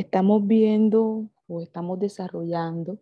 [0.00, 2.98] estamos viendo o estamos desarrollando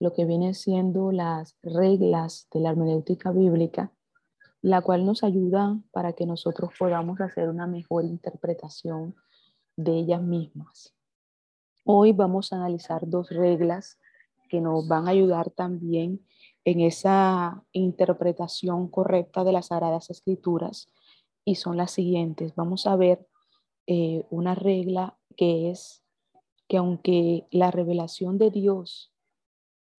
[0.00, 3.92] lo que vienen siendo las reglas de la hermenéutica bíblica,
[4.62, 9.14] la cual nos ayuda para que nosotros podamos hacer una mejor interpretación
[9.76, 10.94] de ellas mismas.
[11.84, 13.98] Hoy vamos a analizar dos reglas
[14.48, 16.26] que nos van a ayudar también
[16.64, 20.88] en esa interpretación correcta de las Sagradas Escrituras
[21.44, 22.54] y son las siguientes.
[22.54, 23.28] Vamos a ver
[23.86, 26.03] eh, una regla que es
[26.68, 29.12] que aunque la revelación de Dios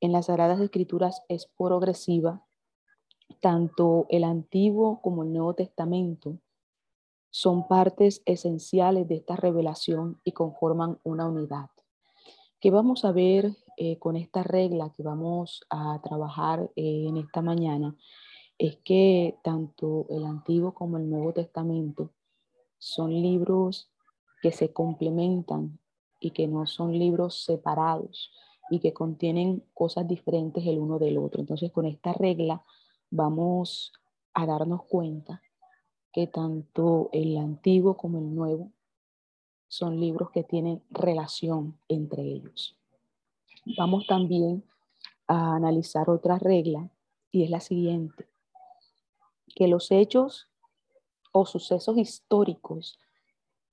[0.01, 2.45] en las Sagradas Escrituras es progresiva,
[3.39, 6.39] tanto el Antiguo como el Nuevo Testamento
[7.29, 11.69] son partes esenciales de esta revelación y conforman una unidad.
[12.61, 17.41] ¿Qué vamos a ver eh, con esta regla que vamos a trabajar eh, en esta
[17.41, 17.95] mañana?
[18.57, 22.13] Es que tanto el Antiguo como el Nuevo Testamento
[22.77, 23.91] son libros
[24.41, 25.79] que se complementan
[26.25, 28.31] y que no son libros separados
[28.71, 31.39] y que contienen cosas diferentes el uno del otro.
[31.39, 32.63] Entonces, con esta regla
[33.11, 33.93] vamos
[34.33, 35.43] a darnos cuenta
[36.11, 38.71] que tanto el antiguo como el nuevo
[39.67, 42.75] son libros que tienen relación entre ellos.
[43.77, 44.63] Vamos también
[45.27, 46.89] a analizar otra regla
[47.31, 48.25] y es la siguiente,
[49.55, 50.47] que los hechos
[51.31, 52.97] o sucesos históricos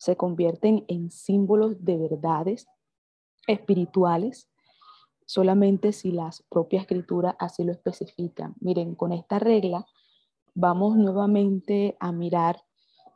[0.02, 2.66] se convierten en símbolos de verdades
[3.46, 4.48] espirituales
[5.26, 8.56] solamente si las propias escrituras así lo especifican.
[8.58, 9.86] Miren, con esta regla
[10.56, 12.64] vamos nuevamente a mirar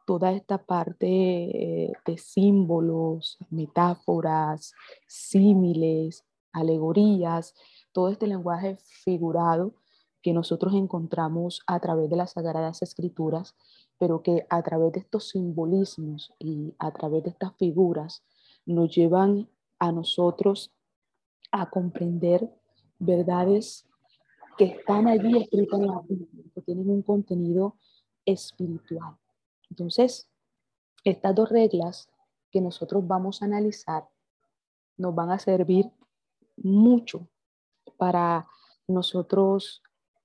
[0.06, 4.72] toda esta parte eh, de símbolos, metáforas,
[5.08, 7.56] símiles, alegorías,
[7.90, 9.74] todo este lenguaje figurado
[10.22, 13.56] que nosotros encontramos a través de las Sagradas Escrituras
[13.98, 18.22] pero que a través de estos simbolismos y a través de estas figuras
[18.64, 19.48] nos llevan
[19.78, 20.72] a nosotros
[21.50, 22.50] a comprender
[22.98, 23.86] verdades
[24.58, 27.76] que están allí escritas en la Biblia, que tienen un contenido
[28.24, 29.16] espiritual.
[29.70, 30.28] Entonces,
[31.04, 32.08] estas dos reglas
[32.50, 34.08] que nosotros vamos a analizar
[34.96, 35.90] nos van a servir
[36.56, 37.28] mucho
[37.96, 38.48] para
[38.88, 39.82] nosotros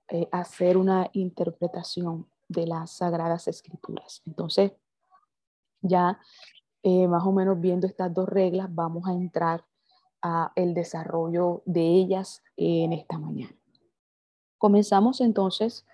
[0.08, 4.22] eh, hacer una interpretación de las Sagradas Escrituras.
[4.26, 4.74] Entonces,
[5.82, 6.20] ya
[6.84, 9.66] eh, más o menos viendo estas dos reglas, vamos a entrar
[10.22, 13.56] a el desarrollo de ellas en esta mañana.
[14.58, 15.86] Comenzamos entonces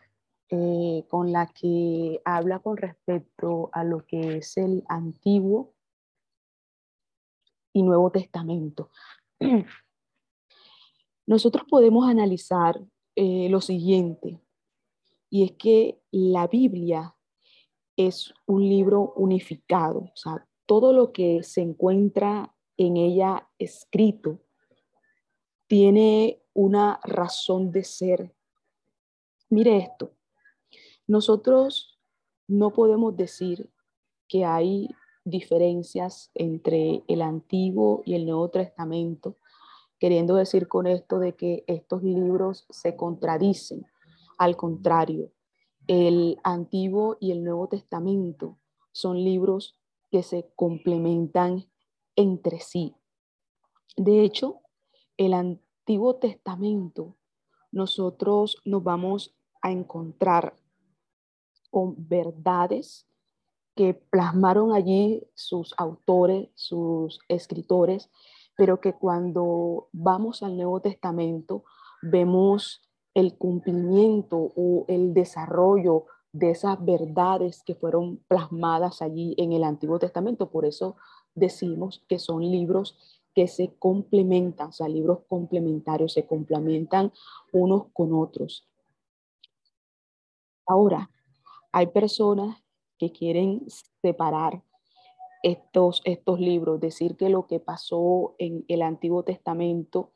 [0.49, 5.73] eh, con la que habla con respecto a lo que es el Antiguo
[7.73, 8.89] y Nuevo Testamento.
[11.27, 12.79] Nosotros podemos analizar
[13.15, 14.39] eh, lo siguiente
[15.29, 17.15] y es que la Biblia
[17.95, 24.39] es un libro unificado, o sea, todo lo que se encuentra en ella escrito
[25.67, 28.33] tiene una razón de ser.
[29.49, 30.11] Mire esto,
[31.07, 31.99] nosotros
[32.47, 33.69] no podemos decir
[34.27, 34.89] que hay
[35.23, 39.37] diferencias entre el Antiguo y el Nuevo Testamento,
[39.99, 43.85] queriendo decir con esto de que estos libros se contradicen
[44.37, 45.31] al contrario,
[45.87, 48.57] el Antiguo y el Nuevo Testamento
[48.91, 49.79] son libros
[50.11, 51.69] que se complementan
[52.15, 52.95] entre sí.
[53.95, 54.61] De hecho,
[55.17, 57.15] el Antiguo Testamento,
[57.71, 60.55] nosotros nos vamos a encontrar
[61.69, 63.07] con verdades
[63.75, 68.09] que plasmaron allí sus autores, sus escritores,
[68.55, 71.63] pero que cuando vamos al Nuevo Testamento
[72.01, 72.86] vemos
[73.17, 79.97] el cumplimiento o el desarrollo de esas verdades que fueron plasmadas allí en el Antiguo
[79.97, 80.51] Testamento.
[80.51, 80.97] Por eso
[81.33, 82.95] decimos que son libros
[83.33, 87.11] que se complementan, o sea, libros complementarios, se complementan
[87.51, 88.67] unos con otros.
[90.67, 91.09] Ahora,
[91.71, 92.63] hay personas
[92.99, 93.65] que quieren
[93.99, 94.61] separar
[95.41, 100.11] estos, estos libros, decir que lo que pasó en el Antiguo Testamento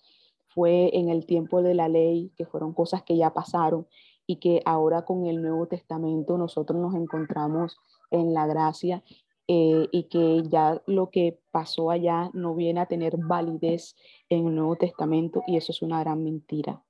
[0.53, 3.87] fue en el tiempo de la ley, que fueron cosas que ya pasaron
[4.27, 7.77] y que ahora con el Nuevo Testamento nosotros nos encontramos
[8.11, 9.03] en la gracia
[9.47, 13.95] eh, y que ya lo que pasó allá no viene a tener validez
[14.29, 16.83] en el Nuevo Testamento y eso es una gran mentira.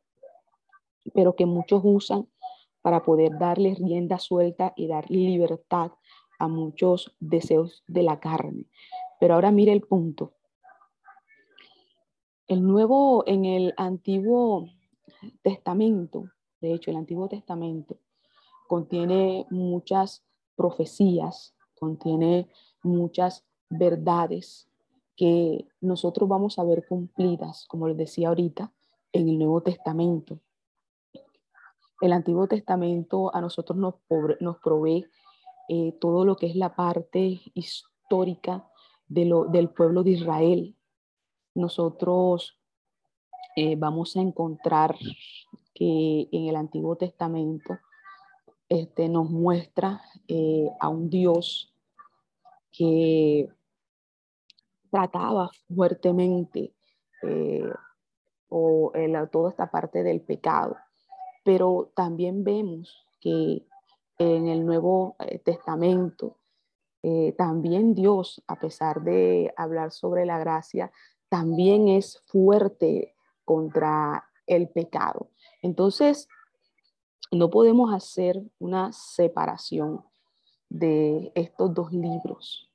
[1.13, 2.27] Pero que muchos usan
[2.81, 5.91] para poder darle rienda suelta y dar libertad
[6.37, 8.65] a muchos deseos de la carne.
[9.19, 10.33] Pero ahora mire el punto.
[12.51, 14.67] El nuevo, en el Antiguo
[15.41, 16.25] Testamento,
[16.59, 17.95] de hecho, el Antiguo Testamento
[18.67, 20.25] contiene muchas
[20.57, 22.49] profecías, contiene
[22.83, 24.67] muchas verdades
[25.15, 28.73] que nosotros vamos a ver cumplidas, como les decía ahorita,
[29.13, 30.37] en el Nuevo Testamento.
[32.01, 33.95] El Antiguo Testamento a nosotros nos,
[34.41, 35.05] nos provee
[35.69, 38.69] eh, todo lo que es la parte histórica
[39.07, 40.75] del pueblo de Israel.
[41.55, 42.57] Nosotros
[43.55, 44.95] eh, vamos a encontrar
[45.73, 47.79] que en el Antiguo Testamento
[48.69, 51.73] este, nos muestra eh, a un Dios
[52.71, 53.49] que
[54.89, 56.73] trataba fuertemente
[58.49, 58.91] o
[59.31, 60.75] toda esta parte del pecado,
[61.43, 63.65] pero también vemos que
[64.17, 66.37] en el Nuevo eh, Testamento,
[67.01, 70.91] eh, también Dios, a pesar de hablar sobre la gracia,
[71.31, 75.29] también es fuerte contra el pecado.
[75.61, 76.27] Entonces,
[77.31, 80.03] no podemos hacer una separación
[80.67, 82.69] de estos dos libros,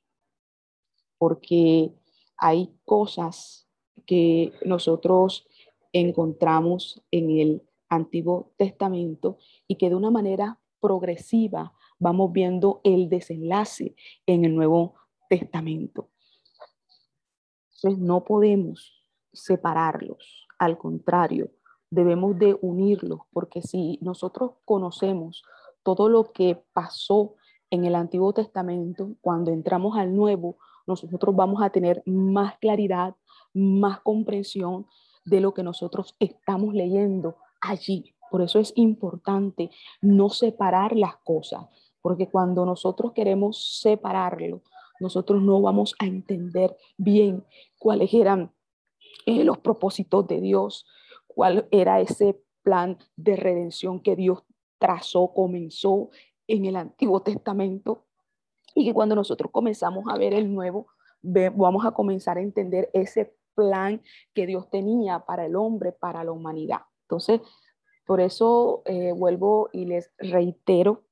[1.19, 1.93] porque
[2.35, 3.69] hay cosas
[4.07, 5.47] que nosotros
[5.93, 9.37] encontramos en el Antiguo Testamento
[9.67, 13.95] y que de una manera progresiva vamos viendo el desenlace
[14.25, 14.95] en el Nuevo
[15.29, 16.09] Testamento.
[17.77, 19.03] Entonces no podemos
[19.33, 21.51] separarlos, al contrario,
[21.91, 25.43] debemos de unirlos, porque si nosotros conocemos
[25.83, 27.35] todo lo que pasó
[27.69, 30.57] en el Antiguo Testamento, cuando entramos al Nuevo,
[30.87, 33.15] nosotros vamos a tener más claridad,
[33.53, 34.87] más comprensión
[35.25, 38.15] de lo que nosotros estamos leyendo allí.
[38.31, 39.69] Por eso es importante
[40.01, 41.65] no separar las cosas,
[42.01, 44.61] porque cuando nosotros queremos separarlo,
[44.99, 47.45] nosotros no vamos a entender bien
[47.77, 48.53] cuáles eran
[49.25, 50.85] eh, los propósitos de Dios,
[51.27, 54.43] cuál era ese plan de redención que Dios
[54.79, 56.09] trazó, comenzó
[56.47, 58.05] en el Antiguo Testamento
[58.73, 60.87] y que cuando nosotros comenzamos a ver el nuevo,
[61.21, 64.01] vamos a comenzar a entender ese plan
[64.33, 66.81] que Dios tenía para el hombre, para la humanidad.
[67.03, 67.41] Entonces,
[68.05, 71.03] por eso eh, vuelvo y les reitero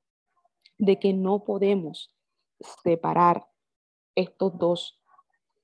[0.78, 2.14] de que no podemos
[2.82, 3.46] separar
[4.16, 5.00] estos dos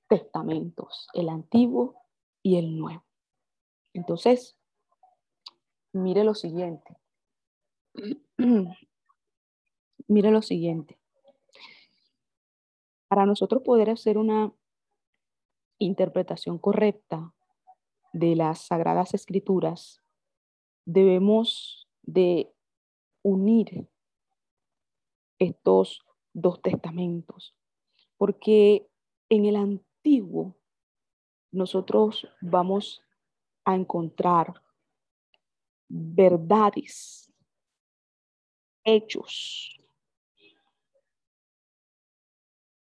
[0.07, 1.95] testamentos, el antiguo
[2.41, 3.03] y el nuevo.
[3.93, 4.57] Entonces,
[5.91, 6.97] mire lo siguiente.
[10.07, 10.97] mire lo siguiente.
[13.07, 14.51] Para nosotros poder hacer una
[15.77, 17.33] interpretación correcta
[18.13, 20.01] de las sagradas escrituras,
[20.85, 22.53] debemos de
[23.23, 23.87] unir
[25.39, 27.55] estos dos testamentos,
[28.23, 28.89] porque
[29.27, 30.55] en el antiguo
[31.51, 33.03] nosotros vamos
[33.65, 34.63] a encontrar
[35.89, 37.29] verdades,
[38.85, 39.77] hechos,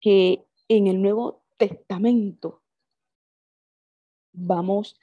[0.01, 2.63] que en el Nuevo Testamento
[4.33, 4.99] vamos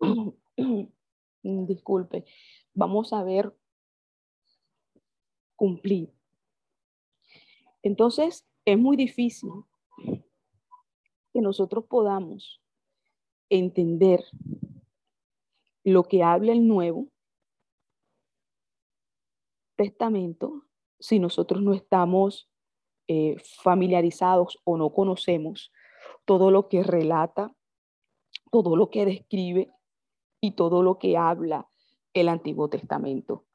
[1.44, 2.24] disculpe,
[2.74, 3.56] vamos a ver
[5.54, 6.12] cumplir.
[7.84, 9.50] Entonces, es muy difícil
[11.32, 12.60] que nosotros podamos
[13.48, 14.24] entender
[15.84, 17.08] lo que habla el Nuevo
[19.76, 20.64] Testamento
[20.98, 22.50] si nosotros no estamos
[23.08, 25.72] eh, familiarizados o no conocemos
[26.24, 27.54] todo lo que relata,
[28.50, 29.72] todo lo que describe
[30.40, 31.68] y todo lo que habla
[32.12, 33.46] el Antiguo Testamento.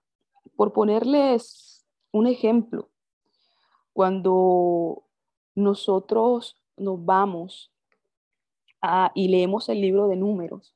[0.56, 2.90] Por ponerles un ejemplo,
[3.96, 5.06] cuando
[5.56, 7.72] nosotros nos vamos
[9.14, 10.76] y leemos el libro de números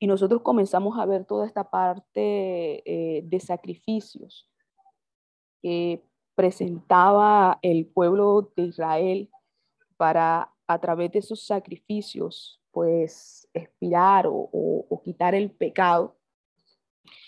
[0.00, 4.50] y nosotros comenzamos a ver toda esta parte eh, de sacrificios
[5.62, 9.30] que presentaba el pueblo de Israel
[9.96, 16.16] para a través de esos sacrificios pues expirar o, quitar el pecado.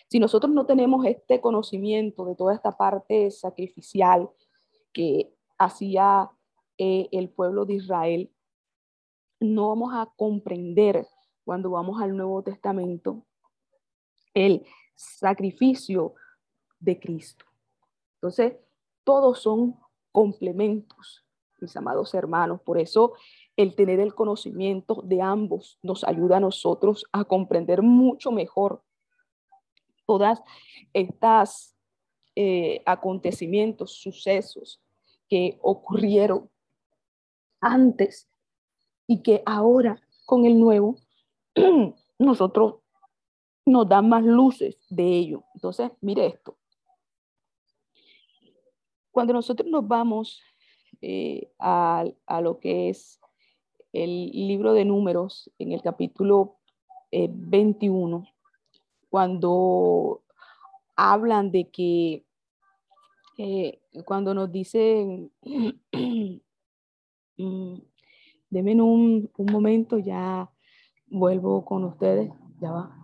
[0.08, 4.28] Si nosotros no tenemos este conocimiento de toda esta parte sacrificial
[4.92, 6.30] que hacía
[6.78, 8.32] eh, el pueblo de Israel,
[9.40, 11.06] no vamos a comprender
[11.44, 13.24] cuando vamos al Nuevo Testamento
[14.34, 16.14] el sacrificio
[16.78, 17.44] de Cristo.
[18.16, 18.56] Entonces,
[19.04, 19.78] todos son
[20.12, 21.24] complementos
[21.60, 22.60] mis amados hermanos.
[22.62, 23.14] Por eso
[23.56, 28.82] el tener el conocimiento de ambos nos ayuda a nosotros a comprender mucho mejor
[30.06, 30.42] todas
[30.92, 31.76] estas
[32.42, 34.80] eh, acontecimientos, sucesos
[35.28, 36.48] que ocurrieron
[37.60, 38.30] antes
[39.06, 40.96] y que ahora con el nuevo
[42.18, 42.76] nosotros
[43.66, 45.44] nos dan más luces de ello.
[45.54, 46.56] Entonces, mire esto.
[49.10, 50.40] Cuando nosotros nos vamos
[51.02, 52.06] eh, a,
[52.40, 53.20] lo que es
[53.92, 56.56] el libro de números en el capítulo
[57.12, 58.32] 21, eh,
[59.10, 60.22] cuando
[61.00, 62.26] hablan de que,
[63.42, 65.32] eh, cuando nos dicen,
[67.38, 67.74] mm,
[68.50, 70.50] denme un, un momento, ya
[71.06, 72.30] vuelvo con ustedes,
[72.60, 72.96] ya va.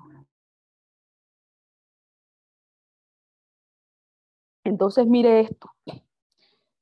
[4.64, 5.71] Entonces, mire esto.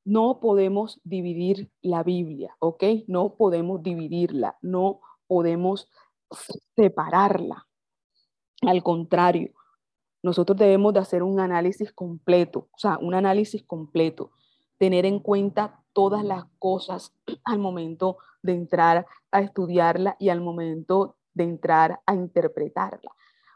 [0.04, 2.82] No podemos dividir la Biblia, ¿ok?
[3.06, 5.88] No podemos dividirla, no podemos
[6.76, 7.68] separarla.
[8.62, 9.53] Al contrario,
[10.25, 14.33] nosotros debemos de hacer un análisis completo, o sea, un análisis completo,
[14.78, 17.12] tener en cuenta todas las cosas
[17.45, 23.12] al momento de entrar a estudiarla y al momento de entrar a interpretarla,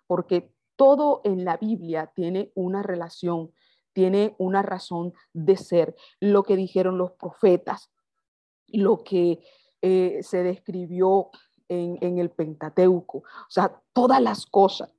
[0.07, 3.51] porque todo en la Biblia tiene una relación
[3.95, 5.97] tiene una razón de ser.
[6.21, 7.91] Lo que dijeron los profetas,
[8.69, 9.41] lo que
[9.83, 11.31] eh, se describió
[11.69, 14.91] en, en el Pentateuco, o sea, todas las cosas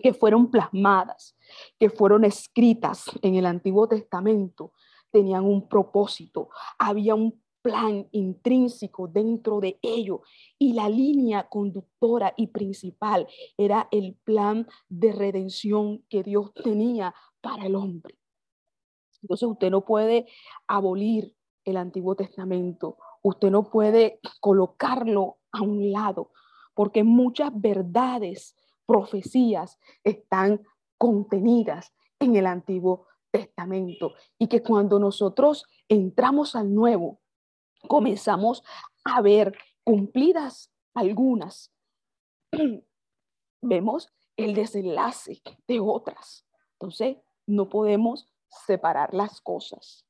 [0.00, 1.36] que fueron plasmadas,
[1.78, 4.72] que fueron escritas en el Antiguo Testamento,
[5.10, 10.22] tenían un propósito, había un plan intrínseco dentro de ello
[10.58, 13.26] y la línea conductora y principal
[13.56, 18.16] era el plan de redención que Dios tenía para el hombre.
[19.22, 20.26] Entonces usted no puede
[20.66, 26.30] abolir el Antiguo Testamento, usted no puede colocarlo a un lado,
[26.74, 28.56] porque muchas verdades,
[28.88, 30.62] profecías están
[30.96, 37.20] contenidas en el Antiguo Testamento y que cuando nosotros entramos al Nuevo,
[37.86, 38.64] comenzamos
[39.04, 41.70] a ver cumplidas algunas,
[43.62, 46.46] vemos el desenlace de otras.
[46.80, 48.26] Entonces, no podemos
[48.66, 50.06] separar las cosas.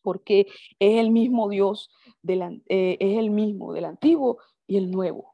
[0.00, 0.46] Porque
[0.78, 1.90] es el mismo Dios,
[2.26, 4.38] eh, es el mismo del antiguo
[4.68, 5.31] y el nuevo.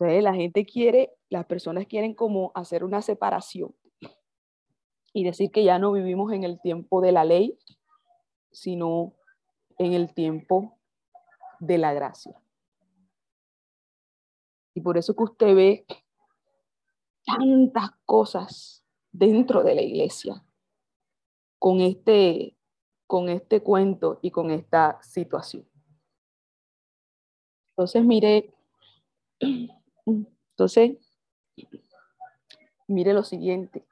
[0.00, 3.74] La gente quiere, las personas quieren como hacer una separación
[5.12, 7.58] y decir que ya no vivimos en el tiempo de la ley,
[8.50, 9.12] sino
[9.76, 10.78] en el tiempo
[11.58, 12.40] de la gracia.
[14.74, 15.86] Y por eso que usted ve
[17.26, 20.42] tantas cosas dentro de la iglesia
[21.58, 22.56] con este,
[23.06, 25.68] con este cuento y con esta situación.
[27.72, 28.54] Entonces, mire,
[30.06, 30.98] entonces,
[32.86, 33.86] mire lo siguiente.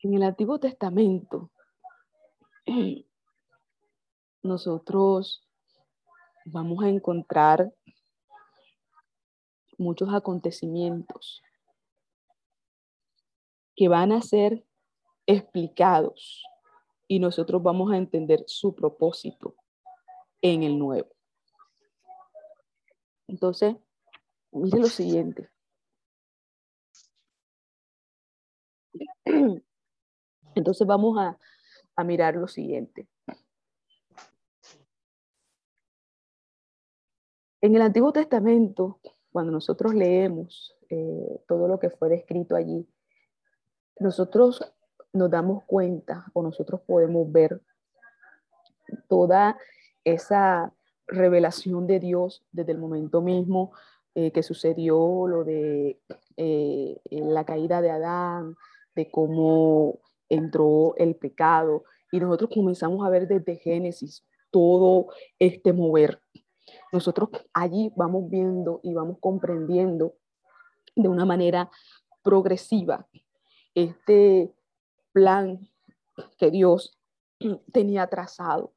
[0.00, 1.50] En el Antiguo Testamento,
[4.42, 5.48] nosotros
[6.44, 7.72] vamos a encontrar
[9.78, 11.42] muchos acontecimientos
[13.74, 14.64] que van a ser
[15.26, 16.44] explicados
[17.08, 19.56] y nosotros vamos a entender su propósito
[20.44, 21.08] en el nuevo.
[23.26, 23.74] Entonces,
[24.52, 25.48] mire lo siguiente.
[30.54, 31.38] Entonces vamos a,
[31.96, 33.08] a mirar lo siguiente.
[37.62, 39.00] En el Antiguo Testamento,
[39.32, 42.86] cuando nosotros leemos eh, todo lo que fue descrito allí,
[43.98, 44.74] nosotros
[45.14, 47.62] nos damos cuenta o nosotros podemos ver
[49.08, 49.58] toda
[50.04, 50.72] esa
[51.06, 53.72] revelación de Dios desde el momento mismo
[54.14, 55.98] eh, que sucedió lo de
[56.36, 58.56] eh, la caída de Adán,
[58.94, 65.08] de cómo entró el pecado, y nosotros comenzamos a ver desde Génesis todo
[65.40, 66.20] este mover.
[66.92, 70.14] Nosotros allí vamos viendo y vamos comprendiendo
[70.94, 71.70] de una manera
[72.22, 73.08] progresiva
[73.74, 74.54] este
[75.12, 75.68] plan
[76.38, 76.96] que Dios
[77.72, 78.73] tenía trazado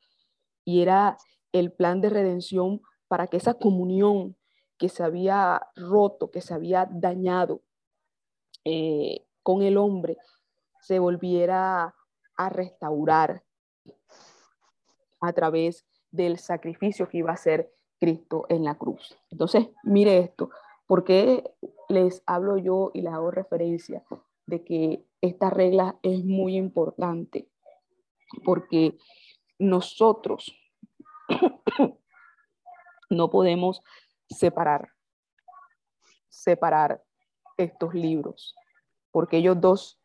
[0.67, 1.17] y era
[1.53, 4.35] el plan de redención para que esa comunión
[4.77, 7.61] que se había roto, que se había dañado
[8.65, 10.17] eh, con el hombre,
[10.81, 11.95] se volviera
[12.35, 13.43] a restaurar
[15.21, 19.17] a través del sacrificio que iba a ser Cristo en la cruz.
[19.31, 20.49] Entonces, mire esto,
[20.85, 21.49] ¿por qué
[21.87, 24.03] les hablo yo y les hago referencia
[24.45, 27.47] de que esta regla es muy importante
[28.43, 28.97] porque
[29.59, 30.53] nosotros
[33.09, 33.81] no podemos
[34.29, 34.89] separar,
[36.29, 37.03] separar
[37.57, 38.55] estos libros,
[39.11, 39.99] porque ellos dos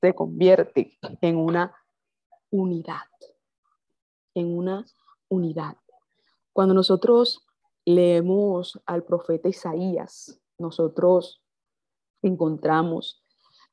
[0.00, 1.74] se convierten en una
[2.50, 3.08] unidad,
[4.34, 4.84] en una
[5.28, 5.76] unidad.
[6.52, 7.46] Cuando nosotros
[7.84, 11.42] leemos al profeta Isaías, nosotros
[12.22, 13.24] encontramos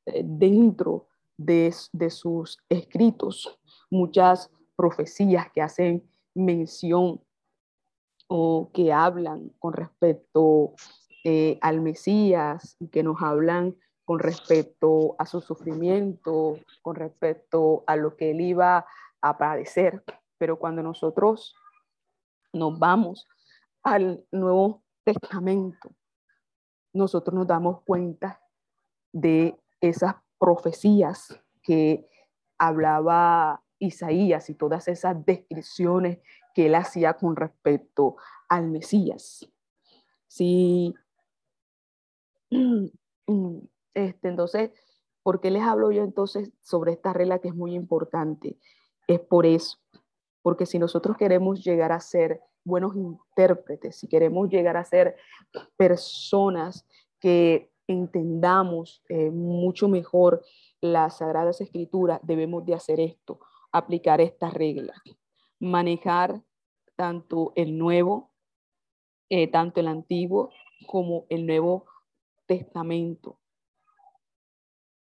[0.06, 3.58] eh, dentro de, de sus escritos
[3.90, 7.20] muchas profecías que hacen mención
[8.28, 10.74] o que hablan con respecto
[11.24, 18.16] eh, al Mesías que nos hablan con respecto a su sufrimiento, con respecto a lo
[18.16, 18.86] que él iba
[19.20, 20.04] a padecer.
[20.38, 21.56] Pero cuando nosotros
[22.52, 23.26] nos vamos
[23.82, 25.90] al Nuevo Testamento,
[26.92, 28.40] nosotros nos damos cuenta
[29.12, 32.08] de esas profecías que
[32.58, 36.18] hablaba Isaías y todas esas descripciones
[36.54, 38.16] que él hacía con respecto
[38.48, 39.48] al Mesías.
[40.28, 40.94] Sí.
[43.92, 44.72] Este, entonces,
[45.22, 48.58] ¿por qué les hablo yo entonces sobre esta regla que es muy importante?
[49.08, 49.78] Es por eso,
[50.42, 55.16] porque si nosotros queremos llegar a ser buenos intérpretes, si queremos llegar a ser
[55.78, 56.86] personas
[57.18, 60.44] que entendamos eh, mucho mejor
[60.80, 63.40] las Sagradas Escrituras, debemos de hacer esto,
[63.76, 64.94] aplicar esta regla,
[65.58, 66.42] manejar
[66.96, 68.30] tanto el Nuevo,
[69.28, 70.50] eh, tanto el Antiguo
[70.86, 71.86] como el Nuevo
[72.46, 73.38] Testamento,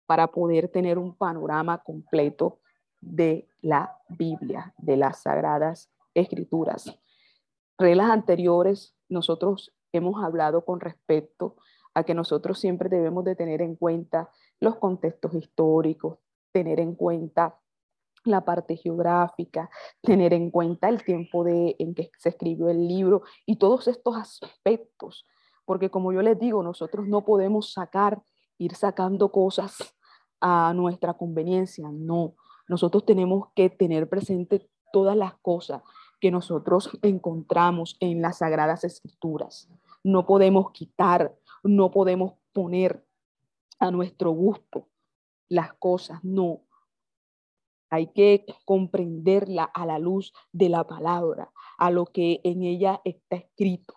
[0.06, 2.60] para poder tener un panorama completo
[3.00, 7.00] de la Biblia, de las Sagradas Escrituras.
[7.78, 11.56] Reglas anteriores, nosotros hemos hablado con respecto
[11.94, 16.20] a que nosotros siempre debemos de tener en cuenta los contextos históricos,
[16.52, 17.61] tener en cuenta
[18.24, 19.70] la parte geográfica,
[20.02, 24.16] tener en cuenta el tiempo de, en que se escribió el libro y todos estos
[24.16, 25.26] aspectos,
[25.66, 28.22] porque como yo les digo, nosotros no podemos sacar,
[28.58, 29.96] ir sacando cosas
[30.40, 32.36] a nuestra conveniencia, no,
[32.68, 35.82] nosotros tenemos que tener presente todas las cosas
[36.20, 39.70] que nosotros encontramos en las sagradas escrituras.
[40.04, 43.06] No podemos quitar, no podemos poner
[43.80, 44.88] a nuestro gusto
[45.50, 46.62] las cosas, no,
[47.92, 53.36] hay que comprenderla a la luz de la palabra, a lo que en ella está
[53.36, 53.94] escrito,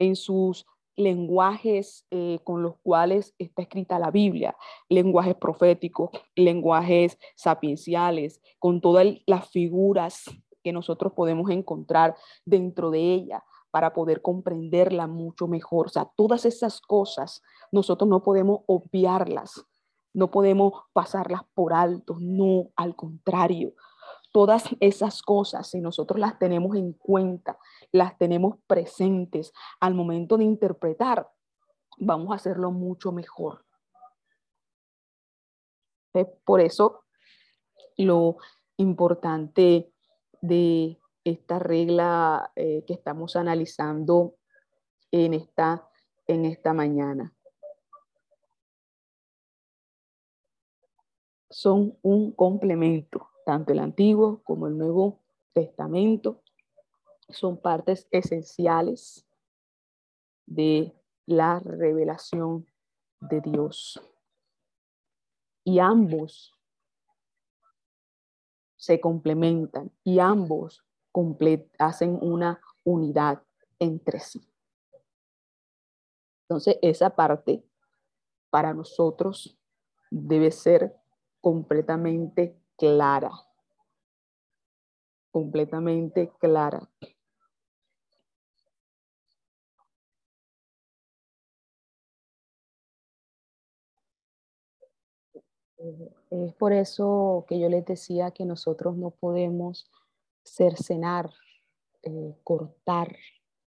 [0.00, 0.66] en sus
[0.96, 4.56] lenguajes eh, con los cuales está escrita la Biblia,
[4.88, 10.24] lenguajes proféticos, lenguajes sapienciales, con todas las figuras
[10.64, 15.86] que nosotros podemos encontrar dentro de ella para poder comprenderla mucho mejor.
[15.86, 19.66] O sea, todas esas cosas nosotros no podemos obviarlas
[20.14, 23.74] no podemos pasarlas por alto, no, al contrario.
[24.32, 27.58] Todas esas cosas, si nosotros las tenemos en cuenta,
[27.90, 31.30] las tenemos presentes al momento de interpretar,
[31.98, 33.64] vamos a hacerlo mucho mejor.
[36.44, 37.04] Por eso,
[37.96, 38.36] lo
[38.76, 39.92] importante
[40.40, 44.34] de esta regla eh, que estamos analizando
[45.10, 45.88] en esta,
[46.26, 47.32] en esta mañana.
[51.52, 55.20] Son un complemento, tanto el Antiguo como el Nuevo
[55.52, 56.42] Testamento
[57.28, 59.26] son partes esenciales
[60.46, 60.94] de
[61.26, 62.66] la revelación
[63.20, 64.00] de Dios.
[65.64, 66.52] Y ambos
[68.76, 70.84] se complementan y ambos
[71.78, 73.42] hacen una unidad
[73.78, 74.40] entre sí.
[76.42, 77.64] Entonces, esa parte
[78.50, 79.56] para nosotros
[80.10, 81.01] debe ser
[81.42, 83.30] completamente clara.
[85.30, 86.88] Completamente clara.
[96.30, 99.90] Es por eso que yo les decía que nosotros no podemos
[100.44, 101.30] cercenar,
[102.04, 103.16] eh, cortar,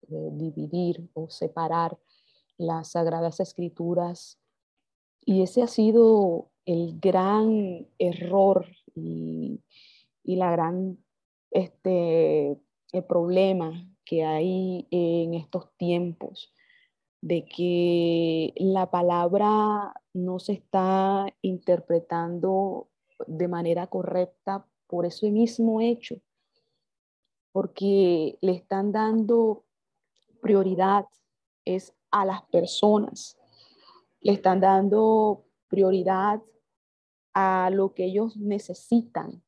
[0.08, 1.98] eh, dividir o separar
[2.58, 4.38] las sagradas escrituras.
[5.24, 9.60] Y ese ha sido el gran error y,
[10.24, 10.98] la gran
[11.50, 12.56] este,
[12.92, 16.52] el problema que hay en estos tiempos
[17.20, 22.88] de que la palabra no se está interpretando
[23.26, 26.16] de manera correcta por ese mismo hecho,
[27.52, 29.64] porque le están dando
[30.40, 31.06] prioridad
[31.64, 33.38] es a las personas,
[34.20, 36.42] le están dando prioridad
[37.32, 39.42] a lo que ellos necesitan,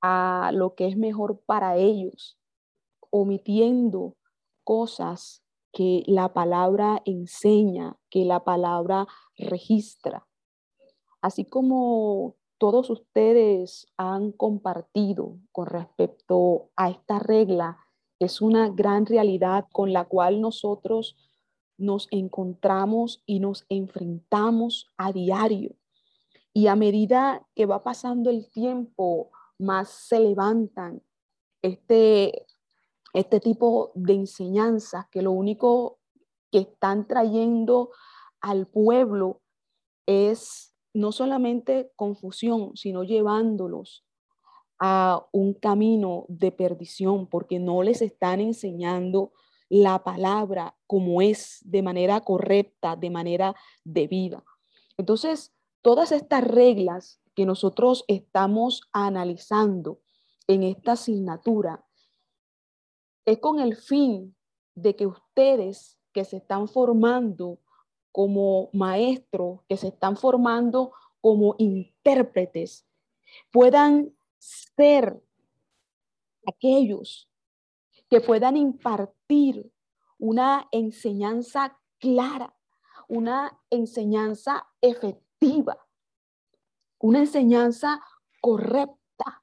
[0.00, 2.40] a lo que es mejor para ellos,
[3.10, 4.16] omitiendo
[4.64, 10.26] cosas que la palabra enseña, que la palabra registra.
[11.20, 17.76] Así como todos ustedes han compartido con respecto a esta regla,
[18.18, 21.16] es una gran realidad con la cual nosotros
[21.78, 25.76] nos encontramos y nos enfrentamos a diario.
[26.52, 31.02] Y a medida que va pasando el tiempo, más se levantan
[31.62, 32.46] este,
[33.14, 35.98] este tipo de enseñanzas que lo único
[36.50, 37.90] que están trayendo
[38.40, 39.40] al pueblo
[40.06, 44.04] es no solamente confusión, sino llevándolos
[44.80, 49.32] a un camino de perdición, porque no les están enseñando
[49.68, 53.54] la palabra como es, de manera correcta, de manera
[53.84, 54.44] debida.
[54.96, 60.00] Entonces, todas estas reglas que nosotros estamos analizando
[60.46, 61.84] en esta asignatura
[63.24, 64.34] es con el fin
[64.74, 67.60] de que ustedes que se están formando
[68.10, 72.86] como maestros, que se están formando como intérpretes,
[73.52, 75.22] puedan ser
[76.46, 77.27] aquellos
[78.08, 79.72] que puedan impartir
[80.18, 82.54] una enseñanza clara,
[83.08, 85.78] una enseñanza efectiva,
[86.98, 88.00] una enseñanza
[88.40, 89.42] correcta,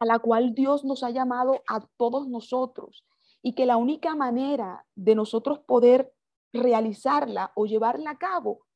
[0.00, 3.04] a la cual Dios nos ha llamado a todos nosotros
[3.42, 6.12] y que la única manera de nosotros poder
[6.52, 8.66] realizarla o llevarla a cabo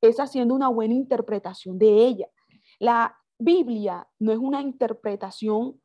[0.00, 2.28] es haciendo una buena interpretación de ella.
[2.78, 5.80] La Biblia no es una interpretación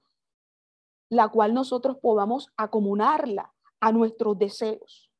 [1.10, 5.12] la cual nosotros podamos acomunarla a nuestros deseos,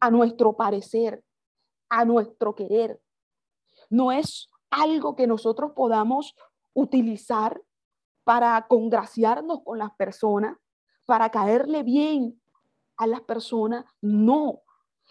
[0.00, 1.22] a nuestro parecer,
[1.88, 3.00] a nuestro querer.
[3.90, 6.34] No es algo que nosotros podamos
[6.72, 7.60] utilizar
[8.24, 10.56] para congraciarnos con las personas,
[11.04, 12.40] para caerle bien
[12.96, 13.84] a las personas.
[14.00, 14.62] No,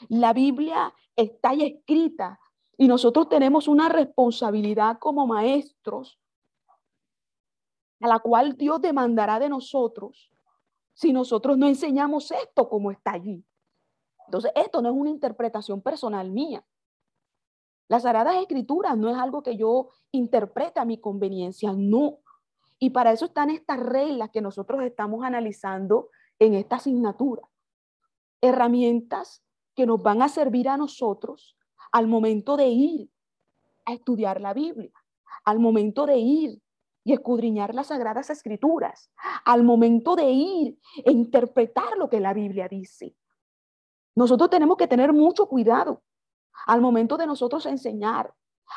[0.10, 2.40] la Biblia está ahí escrita
[2.78, 6.20] y nosotros tenemos una responsabilidad como maestros
[8.04, 10.30] a la cual Dios demandará de nosotros
[10.94, 13.46] si nosotros no enseñamos esto como está allí.
[14.28, 16.66] Entonces, esto no es una interpretación personal mía.
[17.88, 22.18] Las Sagradas Escrituras no es algo que yo interprete a mi conveniencia, no.
[22.78, 27.44] Y para eso están estas reglas que nosotros estamos analizando en esta asignatura.
[28.42, 31.58] Herramientas que nos van a servir a nosotros
[31.94, 33.10] al momento de ir
[33.86, 34.92] a estudiar la Biblia,
[35.46, 36.63] al momento de ir
[37.04, 39.12] y escudriñar las sagradas escrituras,
[39.46, 43.16] al momento de ir e interpretar lo que la Biblia dice.
[44.16, 46.04] Nosotros tenemos que tener mucho cuidado
[46.68, 48.34] al momento de nosotros enseñar,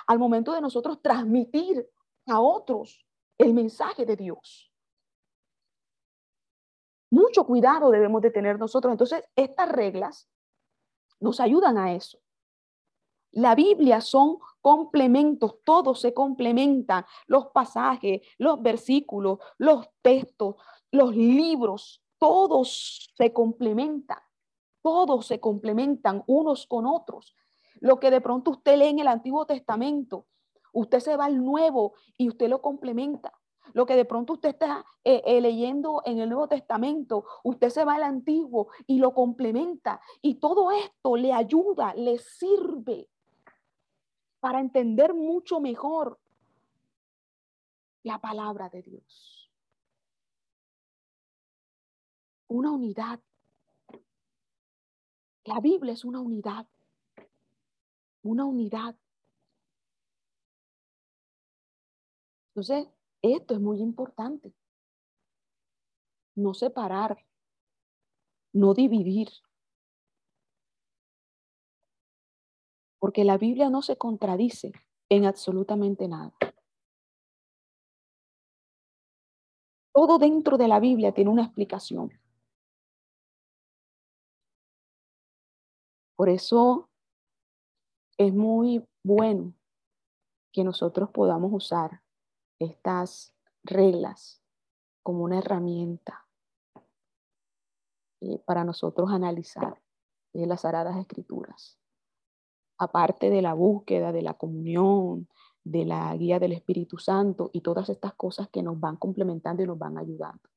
[0.07, 1.89] al momento de nosotros transmitir
[2.27, 3.07] a otros
[3.39, 4.73] el mensaje de Dios.
[7.11, 8.91] Mucho cuidado debemos de tener nosotros.
[8.91, 10.29] Entonces, estas reglas
[11.21, 12.19] nos ayudan a eso.
[13.37, 20.55] La Biblia son complementos, todos se complementan, los pasajes, los versículos, los textos,
[20.91, 24.21] los libros, todos se complementan,
[24.81, 27.37] todos se complementan unos con otros.
[27.79, 30.29] Lo que de pronto usted lee en el Antiguo Testamento,
[30.73, 33.35] usted se va al Nuevo y usted lo complementa.
[33.75, 37.85] Lo que de pronto usted está eh, eh, leyendo en el Nuevo Testamento, usted se
[37.85, 40.01] va al Antiguo y lo complementa.
[40.23, 43.11] Y todo esto le ayuda, le sirve
[44.47, 46.21] para entender mucho mejor
[48.05, 49.51] la palabra de Dios.
[52.47, 53.21] Una unidad.
[55.43, 56.65] La Biblia es una unidad.
[58.23, 58.95] Una unidad.
[62.51, 62.87] Entonces,
[63.23, 64.55] esto es muy importante.
[66.37, 67.19] No separar,
[68.53, 69.29] no dividir,
[72.99, 74.73] porque la Biblia no se contradice
[75.09, 76.33] en absolutamente nada.
[79.93, 82.11] Todo dentro de la Biblia tiene una explicación.
[86.17, 86.89] Por eso
[88.19, 89.55] es muy bueno
[90.53, 92.03] que nosotros podamos usar
[92.59, 94.43] estas reglas
[95.03, 96.27] como una herramienta
[98.23, 99.83] eh, para nosotros analizar
[100.33, 101.79] eh, las Sagradas Escrituras
[102.79, 105.29] aparte de la búsqueda, de la comunión,
[105.65, 109.67] de la guía del Espíritu Santo y todas estas cosas que nos van complementando y
[109.67, 110.49] nos van ayudando.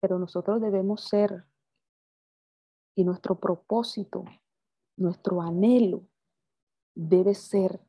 [0.00, 1.46] Pero nosotros debemos ser
[2.96, 4.24] Y nuestro propósito,
[4.96, 6.06] nuestro anhelo
[6.94, 7.80] debe ser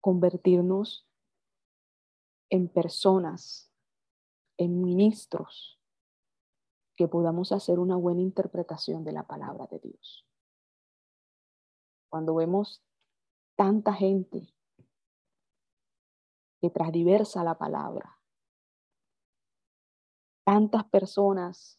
[0.00, 1.06] convertirnos
[2.50, 3.72] en personas,
[4.56, 5.75] en ministros,
[6.96, 10.26] que podamos hacer una buena interpretación de la palabra de Dios.
[12.08, 12.82] Cuando vemos
[13.56, 14.54] tanta gente
[16.60, 18.18] que transdiversa la palabra,
[20.44, 21.76] tantas personas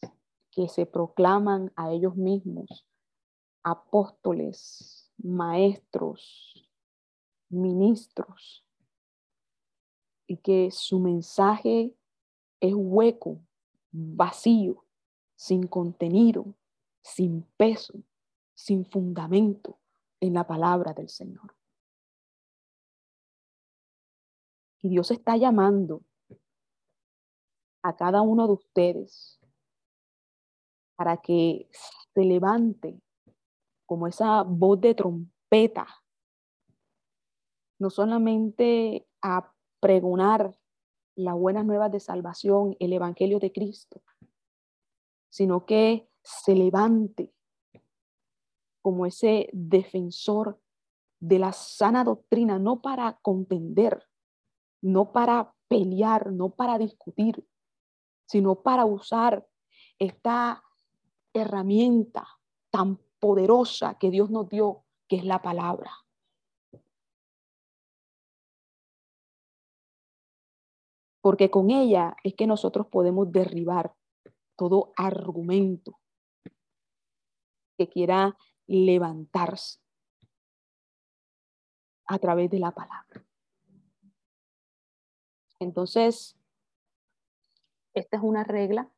[0.51, 2.88] que se proclaman a ellos mismos
[3.63, 6.69] apóstoles, maestros,
[7.49, 8.65] ministros,
[10.27, 11.95] y que su mensaje
[12.60, 13.39] es hueco,
[13.91, 14.87] vacío,
[15.38, 16.56] sin contenido,
[17.02, 17.93] sin peso,
[18.56, 19.80] sin fundamento
[20.19, 21.56] en la palabra del Señor.
[24.82, 26.02] Y Dios está llamando
[27.84, 29.39] a cada uno de ustedes
[30.95, 33.00] para que se levante
[33.86, 35.88] como esa voz de trompeta,
[37.80, 40.58] no solamente a pregonar
[41.15, 44.02] las buenas nuevas de salvación, el Evangelio de Cristo,
[45.38, 47.32] sino que se levante
[48.82, 50.60] como ese defensor
[51.19, 54.04] de la sana doctrina, no para contender,
[54.82, 57.47] no para pelear, no para discutir,
[58.26, 59.47] sino para usar
[60.00, 60.63] esta
[61.34, 62.28] herramienta
[62.71, 65.91] tan poderosa que Dios nos dio, que es la palabra.
[71.21, 73.93] Porque con ella es que nosotros podemos derribar
[74.58, 76.00] todo argumento
[77.78, 79.80] que quiera levantarse
[82.08, 83.26] a través de la palabra.
[85.60, 86.38] Entonces,
[87.93, 88.91] esta es una regla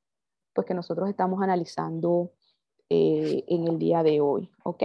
[0.54, 2.34] pues que nosotros estamos analizando
[2.90, 4.84] eh, en el día de hoy, ¿ok?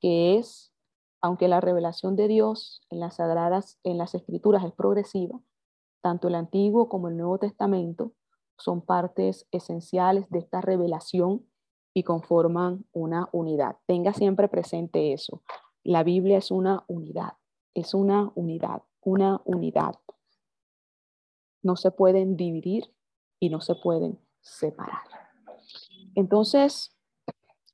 [0.00, 0.72] Que es,
[1.20, 5.40] aunque la revelación de Dios en las sagradas, en las escrituras es progresiva,
[6.00, 8.12] tanto el Antiguo como el Nuevo Testamento
[8.58, 11.46] son partes esenciales de esta revelación
[11.94, 13.76] y conforman una unidad.
[13.86, 15.42] Tenga siempre presente eso.
[15.84, 17.34] La Biblia es una unidad,
[17.74, 19.94] es una unidad, una unidad.
[21.62, 22.92] No se pueden dividir
[23.40, 25.02] y no se pueden separar.
[26.14, 26.96] Entonces,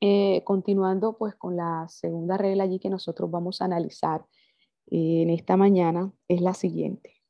[0.01, 4.27] eh, continuando pues con la segunda regla allí que nosotros vamos a analizar
[4.91, 7.23] eh, en esta mañana es la siguiente.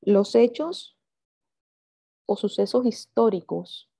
[0.00, 0.99] Los hechos
[2.30, 3.90] o sucesos históricos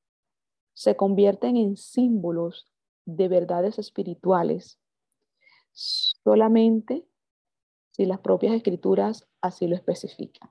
[0.72, 2.70] se convierten en símbolos
[3.04, 4.78] de verdades espirituales
[5.72, 7.04] solamente
[7.90, 10.48] si las propias escrituras así lo especifican.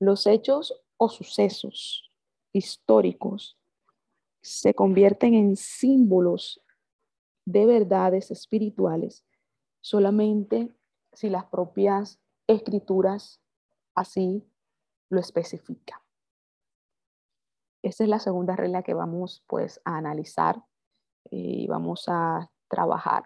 [0.00, 2.10] Los hechos o sucesos
[2.52, 3.56] históricos
[4.40, 6.60] se convierten en símbolos
[7.44, 9.24] de verdades espirituales
[9.82, 10.74] solamente
[11.12, 13.40] si las propias escrituras
[13.94, 14.44] así
[15.10, 16.00] lo especifican.
[17.82, 20.62] Esa es la segunda regla que vamos pues a analizar
[21.30, 23.24] y vamos a trabajar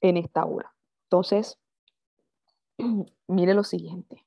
[0.00, 0.74] en esta hora.
[1.04, 1.58] Entonces,
[3.28, 4.24] mire lo siguiente.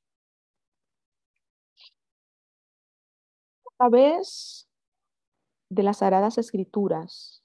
[3.66, 4.70] A través
[5.70, 7.42] de las Sagradas Escrituras,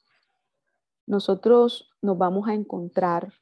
[1.07, 3.33] nosotros nos vamos a encontrar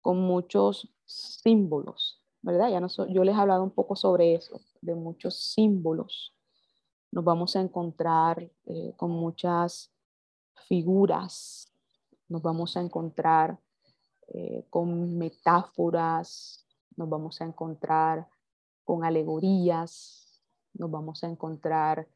[0.00, 2.70] con muchos símbolos, ¿verdad?
[2.70, 6.34] Ya no yo les he hablado un poco sobre eso, de muchos símbolos.
[7.10, 9.90] Nos vamos a encontrar eh, con muchas
[10.66, 11.72] figuras,
[12.28, 13.58] nos vamos a encontrar
[14.28, 18.28] eh, con metáforas, nos vamos a encontrar
[18.84, 20.42] con alegorías,
[20.74, 22.08] nos vamos a encontrar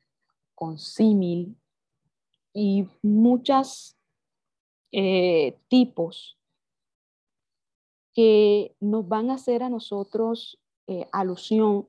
[0.54, 1.56] con símil
[2.52, 3.96] y muchos
[4.92, 6.38] eh, tipos
[8.12, 10.58] que nos van a hacer a nosotros
[11.10, 11.88] alusión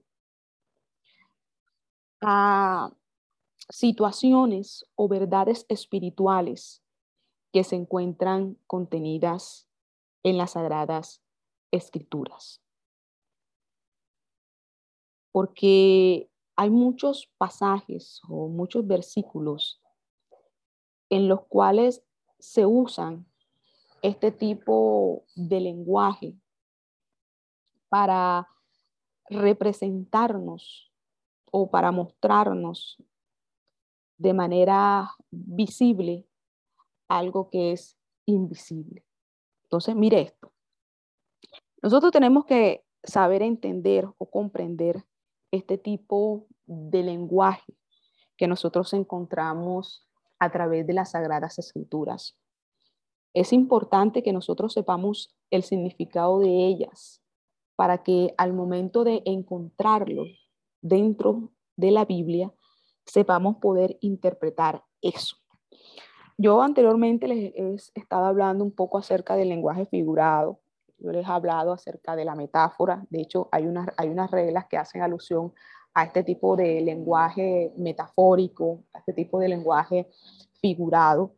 [2.26, 2.92] a
[3.70, 6.84] situaciones o verdades espirituales
[7.52, 9.68] que se encuentran contenidas
[10.24, 11.22] en las sagradas
[11.72, 12.62] escrituras.
[15.32, 19.82] Porque hay muchos pasajes o muchos versículos
[21.10, 22.04] en los cuales
[22.40, 23.26] se usan
[24.02, 26.36] este tipo de lenguaje
[27.90, 28.48] para
[29.30, 30.93] representarnos
[31.56, 32.98] o para mostrarnos
[34.18, 36.26] de manera visible
[37.08, 39.06] algo que es invisible.
[39.66, 40.52] Entonces, mire esto.
[41.84, 45.06] Nosotros tenemos que saber entender o comprender
[45.52, 47.78] este tipo de lenguaje
[48.36, 50.08] que nosotros encontramos
[50.40, 52.36] a través de las Sagradas Escrituras.
[53.36, 57.22] Es importante que nosotros sepamos el significado de ellas
[57.76, 60.24] para que al momento de encontrarlo
[60.84, 62.54] dentro de la Biblia,
[63.06, 65.38] sepamos poder interpretar eso.
[66.38, 70.60] Yo anteriormente les he estado hablando un poco acerca del lenguaje figurado.
[71.00, 73.06] Yo les he hablado acerca de la metáfora.
[73.10, 75.54] De hecho, hay unas, hay unas reglas que hacen alusión
[75.94, 80.10] a este tipo de lenguaje metafórico, a este tipo de lenguaje
[80.60, 81.36] figurado.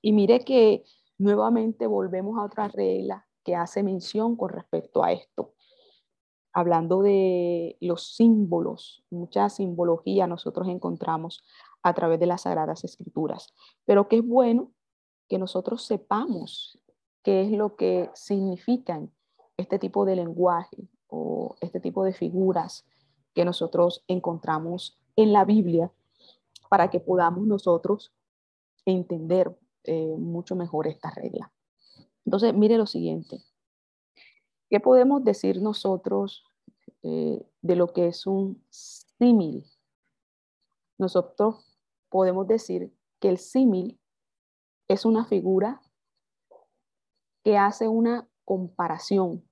[0.00, 0.84] Y mire que
[1.18, 5.54] nuevamente volvemos a otra regla que hace mención con respecto a esto.
[6.56, 11.44] Hablando de los símbolos, mucha simbología nosotros encontramos
[11.82, 13.52] a través de las Sagradas Escrituras.
[13.84, 14.72] Pero que es bueno
[15.28, 16.78] que nosotros sepamos
[17.22, 19.12] qué es lo que significan
[19.58, 22.86] este tipo de lenguaje o este tipo de figuras
[23.34, 25.92] que nosotros encontramos en la Biblia
[26.70, 28.14] para que podamos nosotros
[28.86, 31.52] entender eh, mucho mejor esta regla.
[32.24, 33.42] Entonces, mire lo siguiente.
[34.68, 36.44] ¿Qué podemos decir nosotros
[37.04, 39.64] eh, de lo que es un símil?
[40.98, 44.00] Nosotros podemos decir que el símil
[44.88, 45.82] es una figura
[47.44, 49.48] que hace una comparación.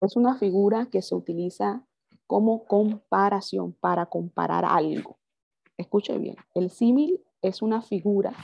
[0.00, 1.86] Es una figura que se utiliza
[2.26, 5.18] como comparación para comparar algo.
[5.76, 8.34] Escuche bien, el símil es una figura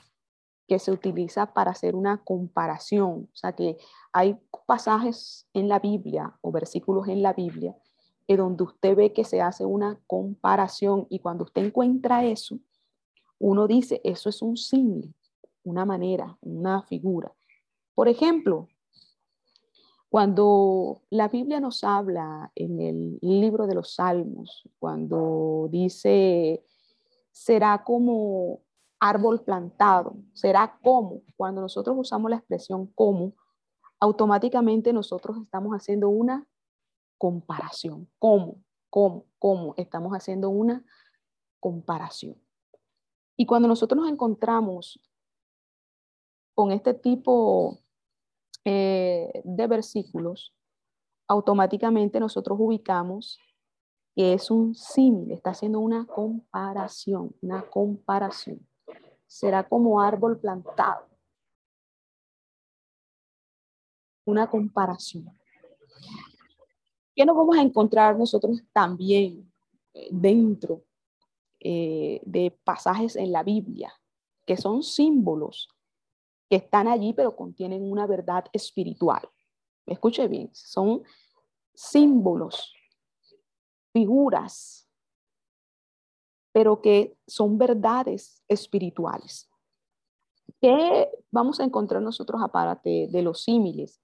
[0.68, 3.29] que se utiliza para hacer una comparación.
[3.33, 3.79] O sea que
[4.12, 7.75] hay pasajes en la Biblia o versículos en la Biblia
[8.37, 12.59] donde usted ve que se hace una comparación y cuando usted encuentra eso,
[13.38, 15.14] uno dice, eso es un símil,
[15.64, 17.33] una manera, una figura.
[17.94, 18.68] Por ejemplo,
[20.09, 26.64] cuando la Biblia nos habla en el libro de los Salmos, cuando dice,
[27.31, 28.61] será como
[29.03, 33.35] árbol plantado, será como, cuando nosotros usamos la expresión como,
[33.99, 36.47] automáticamente nosotros estamos haciendo una
[37.19, 38.09] comparación.
[38.21, 38.62] ¿Cómo?
[38.91, 39.27] ¿Cómo?
[39.41, 39.75] ¿Cómo?
[39.77, 40.85] Estamos haciendo una
[41.59, 42.37] comparación.
[43.37, 45.01] Y cuando nosotros nos encontramos
[46.55, 47.81] con este tipo
[48.65, 50.55] eh, de versículos,
[51.27, 53.41] automáticamente nosotros ubicamos
[54.15, 58.65] que es un símil, está haciendo una comparación, una comparación.
[59.33, 61.07] Será como árbol plantado.
[64.27, 65.25] Una comparación.
[67.16, 69.51] ¿Qué nos vamos a encontrar nosotros también
[69.95, 70.85] eh, dentro
[71.61, 73.90] eh, de pasajes en la Biblia,
[74.45, 75.66] que son símbolos
[76.51, 79.27] que están allí, pero contienen una verdad espiritual?
[79.87, 81.03] Escuche bien, son
[81.73, 82.75] símbolos,
[83.95, 84.92] figuras,
[86.53, 89.51] pero que son verdades espirituales.
[90.61, 94.01] ¿Qué vamos a encontrar nosotros aparte de los símiles?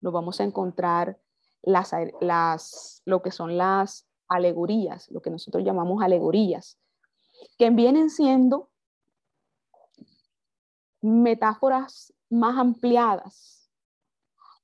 [0.00, 1.18] Nos vamos a encontrar
[1.62, 6.78] las, las, lo que son las alegorías, lo que nosotros llamamos alegorías,
[7.56, 8.70] que vienen siendo
[11.00, 13.70] metáforas más ampliadas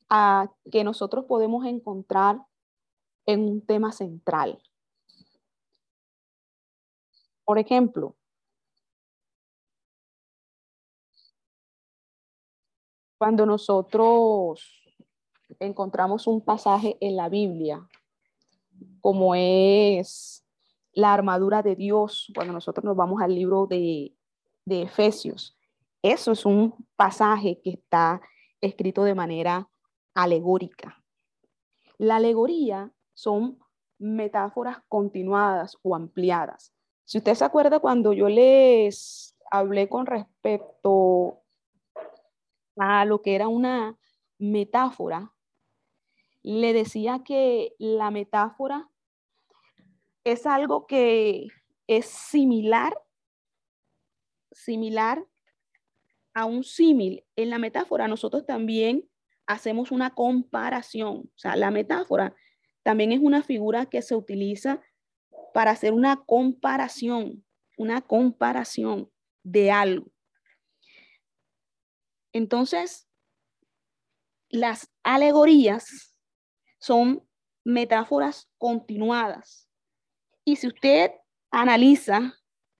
[0.08, 2.40] a que nosotros podemos encontrar
[3.26, 4.62] en un tema central.
[7.48, 8.14] Por ejemplo,
[13.16, 14.84] cuando nosotros
[15.58, 17.88] encontramos un pasaje en la Biblia,
[19.00, 20.44] como es
[20.92, 24.14] la armadura de Dios, cuando nosotros nos vamos al libro de,
[24.66, 25.56] de Efesios.
[26.02, 28.20] Eso es un pasaje que está
[28.60, 29.70] escrito de manera
[30.12, 31.02] alegórica.
[31.96, 33.58] La alegoría son
[33.96, 36.74] metáforas continuadas o ampliadas.
[37.08, 41.40] Si usted se acuerda cuando yo les hablé con respecto
[42.76, 43.96] a lo que era una
[44.38, 45.32] metáfora,
[46.42, 48.90] le decía que la metáfora
[50.22, 51.46] es algo que
[51.86, 52.92] es similar,
[54.52, 55.24] similar
[56.34, 57.24] a un símil.
[57.36, 59.08] En la metáfora nosotros también
[59.46, 61.30] hacemos una comparación.
[61.34, 62.36] O sea, la metáfora
[62.82, 64.82] también es una figura que se utiliza
[65.58, 67.44] para hacer una comparación,
[67.76, 69.10] una comparación
[69.42, 70.06] de algo.
[72.32, 73.08] Entonces,
[74.50, 76.14] las alegorías
[76.78, 77.28] son
[77.64, 79.68] metáforas continuadas.
[80.44, 81.10] Y si usted
[81.50, 82.38] analiza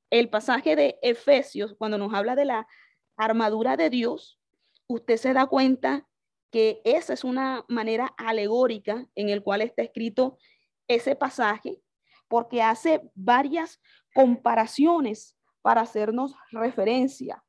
[0.08, 2.68] el pasaje de Efesios, cuando nos habla de la
[3.16, 4.38] armadura de Dios,
[4.86, 6.08] usted se da cuenta
[6.52, 10.38] que esa es una manera alegórica en el cual está escrito
[10.86, 11.82] ese pasaje
[12.28, 13.80] porque hace varias
[14.14, 17.42] comparaciones para hacernos referencia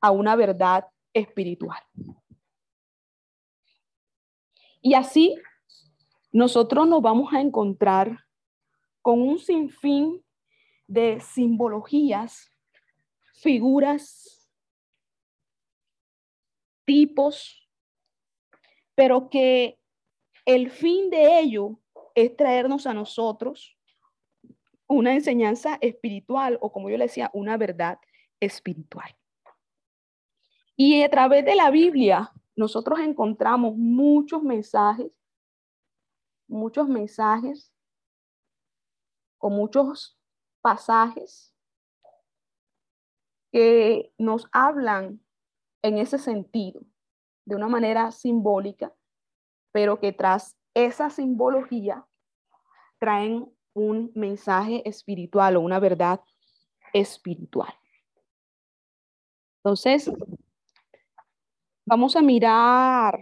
[0.00, 1.82] a una verdad espiritual.
[4.80, 5.36] Y así
[6.32, 8.26] nosotros nos vamos a encontrar
[9.02, 10.24] con un sinfín
[10.86, 12.50] de simbologías,
[13.34, 14.48] figuras,
[16.84, 17.68] tipos,
[18.94, 19.78] pero que
[20.44, 21.80] el fin de ello
[22.14, 23.76] es traernos a nosotros
[24.90, 28.00] una enseñanza espiritual o como yo le decía, una verdad
[28.40, 29.16] espiritual.
[30.76, 35.12] Y a través de la Biblia nosotros encontramos muchos mensajes,
[36.48, 37.72] muchos mensajes
[39.38, 40.18] con muchos
[40.60, 41.54] pasajes
[43.52, 45.24] que nos hablan
[45.82, 46.82] en ese sentido,
[47.44, 48.92] de una manera simbólica,
[49.70, 52.06] pero que tras esa simbología
[52.98, 56.20] traen un mensaje espiritual o una verdad
[56.92, 57.72] espiritual.
[59.58, 60.10] Entonces,
[61.86, 63.18] vamos a mirar,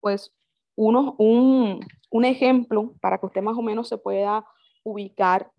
[0.00, 0.32] pues,
[0.76, 4.44] uno, un, un ejemplo para que usted más o menos se pueda
[4.84, 5.50] ubicar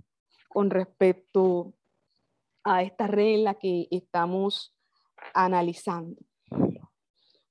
[0.50, 1.74] con respecto
[2.64, 4.76] a esta regla que estamos
[5.34, 6.20] analizando.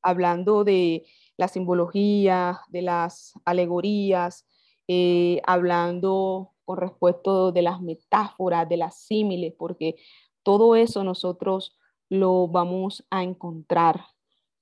[0.03, 1.07] Hablando de
[1.37, 4.47] la simbología, de las alegorías,
[4.93, 9.95] eh, hablando con respecto de las metáforas, de las símiles, porque
[10.43, 11.79] todo eso nosotros
[12.09, 14.05] lo vamos a encontrar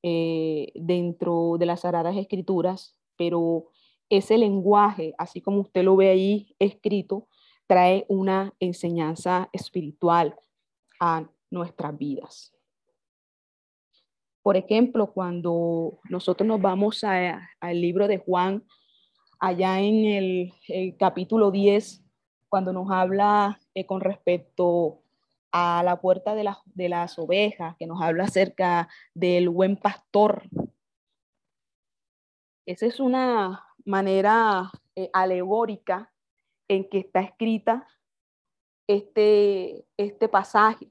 [0.03, 3.71] eh, dentro de las Sagradas Escrituras, pero
[4.11, 7.27] ese lenguaje, así como usted lo ve ahí escrito,
[7.67, 10.37] trae una enseñanza espiritual
[11.01, 12.53] a nuestras vidas.
[14.43, 18.67] Por ejemplo, cuando nosotros nos vamos al libro de Juan,
[19.39, 22.03] allá en el, capítulo 10,
[22.49, 25.03] cuando nos habla eh, con respecto
[25.53, 30.43] a la puerta de, de las ovejas, que nos habla acerca del buen pastor.
[32.67, 36.13] Esa es una manera eh, alegórica
[36.69, 37.89] en que está escrita
[38.87, 40.91] este, este pasaje.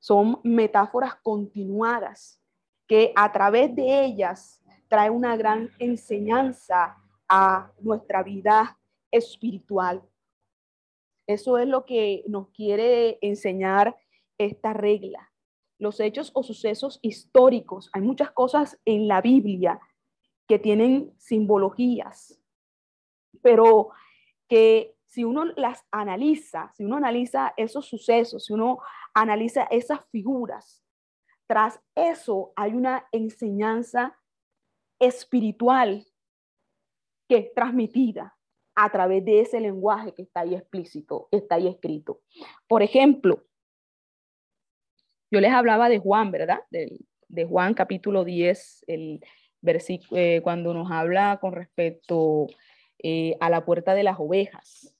[0.00, 2.40] Son metáforas continuadas
[2.86, 6.98] que a través de ellas trae una gran enseñanza
[7.28, 8.78] a nuestra vida
[9.10, 10.02] espiritual.
[11.26, 13.96] Eso es lo que nos quiere enseñar
[14.38, 15.32] esta regla.
[15.78, 19.80] Los hechos o sucesos históricos, hay muchas cosas en la Biblia
[20.46, 22.40] que tienen simbologías,
[23.42, 23.90] pero
[24.48, 28.80] que si uno las analiza, si uno analiza esos sucesos, si uno
[29.14, 30.84] analiza esas figuras,
[31.46, 34.18] tras eso hay una enseñanza
[34.98, 36.06] espiritual
[37.28, 38.36] que es transmitida
[38.74, 42.20] a través de ese lenguaje que está ahí explícito, que está ahí escrito.
[42.66, 43.44] Por ejemplo,
[45.30, 46.60] yo les hablaba de Juan, ¿verdad?
[46.70, 49.20] De, Juan capítulo 10, el
[49.60, 52.46] versículo, eh, cuando nos habla con respecto
[52.98, 54.94] eh, a la puerta de las ovejas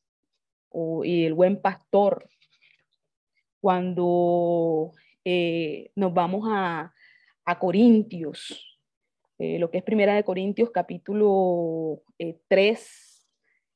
[1.05, 2.29] y el buen pastor.
[3.61, 4.93] Cuando
[5.25, 6.93] eh, nos vamos a,
[7.45, 8.74] a Corintios,
[9.39, 12.03] eh, lo que es Primera de Corintios capítulo
[12.49, 13.27] 3,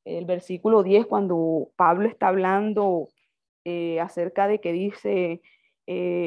[0.05, 3.09] eh, el versículo 10, cuando Pablo está hablando
[3.65, 5.43] eh, acerca de que dice,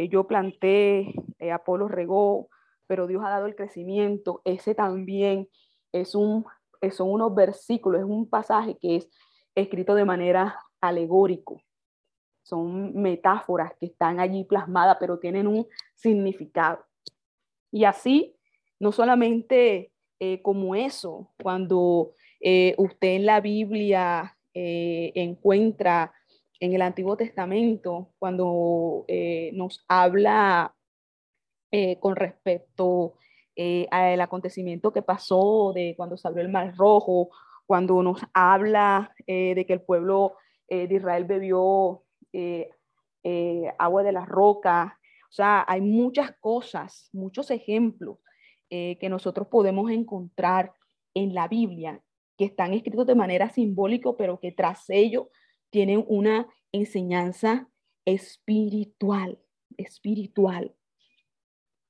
[0.09, 1.13] yo planté,
[1.53, 2.49] Apolo regó,
[2.87, 5.47] pero Dios ha dado el crecimiento, ese también
[5.91, 6.45] es un,
[6.91, 9.09] son unos versículos, es un pasaje que es
[9.53, 11.61] escrito de manera alegórico.
[12.41, 16.83] Son metáforas que están allí plasmadas, pero tienen un significado.
[17.71, 18.35] Y así
[18.81, 26.11] no solamente eh, como eso, cuando eh, usted en la Biblia eh, encuentra
[26.59, 29.05] en el Antiguo Testamento, cuando
[29.53, 30.75] nos habla
[31.99, 33.15] con respecto
[33.89, 37.29] al acontecimiento que pasó de cuando se abrió el Mar Rojo,
[37.65, 40.35] cuando nos habla de que el pueblo
[40.69, 42.03] de Israel bebió
[43.79, 44.99] agua de la roca.
[45.31, 48.19] O sea, hay muchas cosas, muchos ejemplos
[48.73, 50.73] eh, que nosotros podemos encontrar
[51.13, 52.01] en la Biblia,
[52.37, 55.29] que están escritos de manera simbólica, pero que tras ello
[55.69, 57.67] tienen una enseñanza
[58.05, 59.39] espiritual,
[59.77, 60.73] espiritual,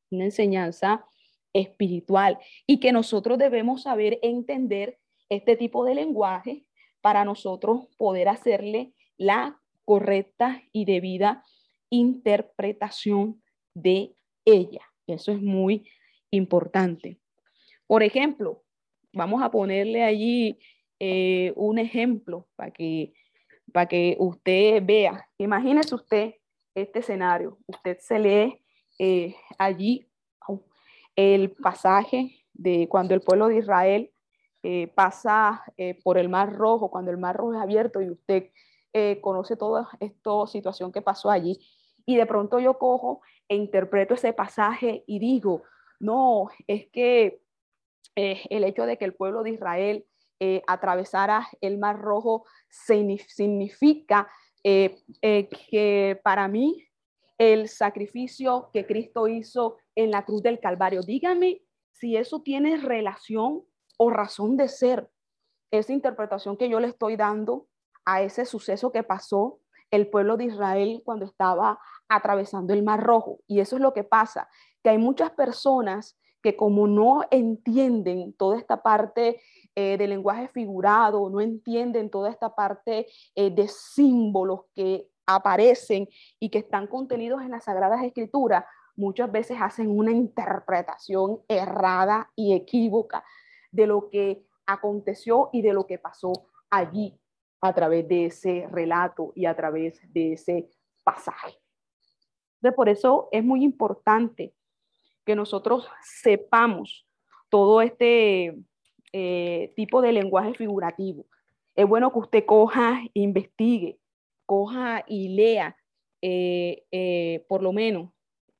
[0.09, 1.05] una enseñanza
[1.53, 4.97] espiritual y que nosotros debemos saber entender
[5.29, 6.65] este tipo de lenguaje
[7.01, 11.43] para nosotros poder hacerle la correcta y debida
[11.91, 13.41] interpretación
[13.75, 14.15] de
[14.45, 14.81] ella.
[15.05, 15.87] Eso es muy
[16.31, 17.19] importante.
[17.87, 18.63] Por ejemplo,
[19.13, 20.57] vamos a ponerle allí
[20.99, 23.13] eh, un ejemplo para que,
[23.73, 25.27] para que usted vea.
[25.37, 26.35] Imagínese usted
[26.73, 27.57] este escenario.
[27.67, 28.63] Usted se lee
[28.97, 30.07] eh, allí
[31.15, 34.11] el pasaje de cuando el pueblo de Israel
[34.63, 35.63] eh, pasa
[36.03, 38.51] por el Mar Rojo, cuando el Mar Rojo es abierto y usted
[39.21, 41.59] conoce toda esta situación que pasó allí.
[42.05, 45.63] Y de pronto yo cojo e interpreto ese pasaje y digo,
[46.01, 47.41] no, es que
[48.15, 50.05] eh, el hecho de que el pueblo de Israel
[50.39, 54.27] eh, atravesara el Mar Rojo significa
[54.63, 56.87] eh, que para mí
[57.37, 63.63] el sacrificio que Cristo hizo en la cruz del Calvario, dígame si eso tiene relación
[63.97, 65.09] o razón de ser,
[65.71, 67.67] esa interpretación que yo le estoy dando
[68.05, 69.59] a ese suceso que pasó
[69.91, 71.79] el pueblo de Israel cuando estaba
[72.09, 73.39] atravesando el Mar Rojo.
[73.47, 74.49] Y eso es lo que pasa,
[74.83, 79.41] que hay muchas personas que como no entienden toda esta parte
[79.75, 86.09] eh, de lenguaje figurado, no entienden toda esta parte eh, de símbolos que aparecen
[86.39, 88.65] y que están contenidos en las Sagradas Escrituras,
[88.95, 93.23] muchas veces hacen una interpretación errada y equívoca
[93.71, 96.33] de lo que aconteció y de lo que pasó
[96.69, 97.17] allí
[97.61, 100.69] a través de ese relato y a través de ese
[101.03, 101.57] pasaje.
[102.55, 104.53] Entonces, por eso es muy importante
[105.25, 107.05] que nosotros sepamos
[107.49, 108.55] todo este
[109.13, 111.25] eh, tipo de lenguaje figurativo.
[111.75, 113.99] Es bueno que usted coja, investigue,
[114.45, 115.75] coja y lea,
[116.21, 118.11] eh, eh, por lo menos.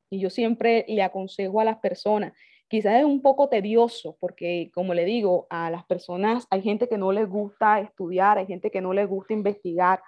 [0.10, 2.34] Y yo siempre le aconsejo a las personas,
[2.68, 6.98] quizás es un poco tedioso, porque como le digo, a las personas hay gente que
[6.98, 10.02] no les gusta estudiar, hay gente que no les gusta investigar,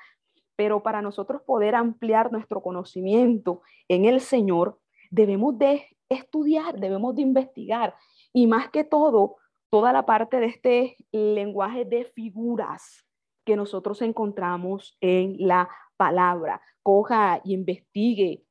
[0.56, 4.80] pero para nosotros poder ampliar nuestro conocimiento en el Señor,
[5.10, 7.96] debemos de estudiar, debemos de investigar
[8.32, 9.38] y más que todo,
[9.70, 13.06] toda la parte de este lenguaje de figuras
[13.46, 16.62] que nosotros encontramos en la palabra.
[16.82, 18.44] Coja y investigue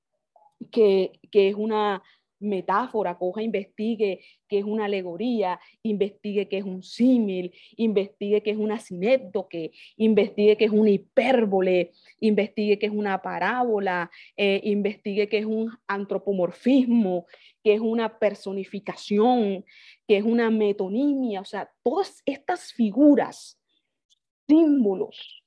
[0.70, 2.02] que, que es una
[2.42, 8.56] metáfora, coja, investigue qué es una alegoría, investigue qué es un símil, investigue qué es
[8.56, 15.38] una sinéptoque, investigue qué es una hipérbole, investigue qué es una parábola, eh, investigue qué
[15.38, 17.26] es un antropomorfismo,
[17.62, 19.64] qué es una personificación,
[20.06, 23.58] qué es una metonimia, o sea, todas estas figuras,
[24.48, 25.42] símbolos,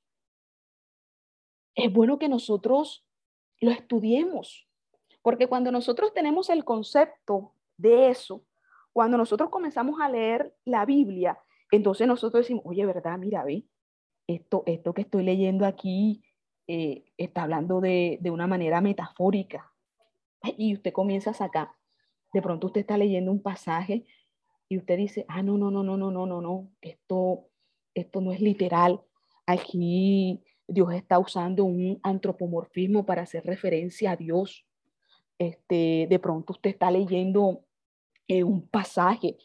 [1.75, 3.05] es bueno que nosotros
[3.59, 4.64] lo estudiemos
[5.25, 8.43] porque cuando nosotros tenemos el concepto de eso,
[8.93, 11.39] cuando nosotros comenzamos a leer la Biblia,
[11.71, 13.17] entonces nosotros decimos, oye, ¿verdad?
[13.17, 13.65] Mira, ve,
[14.27, 16.21] esto, esto que estoy leyendo aquí
[16.67, 19.73] eh, está hablando de, de una manera metafórica.
[20.57, 21.71] Y usted comienza a sacar,
[22.31, 24.05] de pronto usted está leyendo un pasaje
[24.69, 27.47] y usted dice, ah, no, no, no, no, no, no, no, no, esto,
[27.95, 29.01] esto no es literal.
[29.47, 34.64] Aquí Dios está usando un antropomorfismo para hacer referencia a Dios
[35.37, 37.65] este, de pronto usted está leyendo
[38.27, 39.37] eh, un pasaje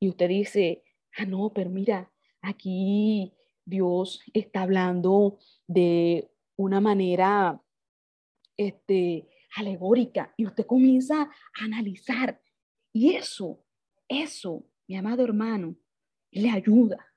[0.00, 0.84] y usted dice,
[1.16, 3.32] ah, no, pero mira, aquí
[3.64, 7.60] Dios está hablando de una manera
[8.56, 12.40] este, alegórica y usted comienza a analizar.
[12.92, 13.60] Y eso,
[14.08, 15.76] eso, mi amado hermano,
[16.30, 17.12] le ayuda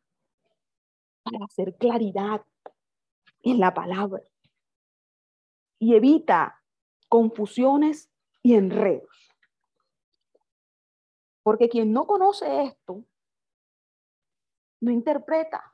[1.23, 2.41] para hacer claridad
[3.41, 4.23] en la palabra
[5.79, 6.61] y evita
[7.09, 8.11] confusiones
[8.47, 9.35] y enredos.
[11.43, 13.03] Porque quien no conoce esto,
[14.79, 15.69] no interpreta.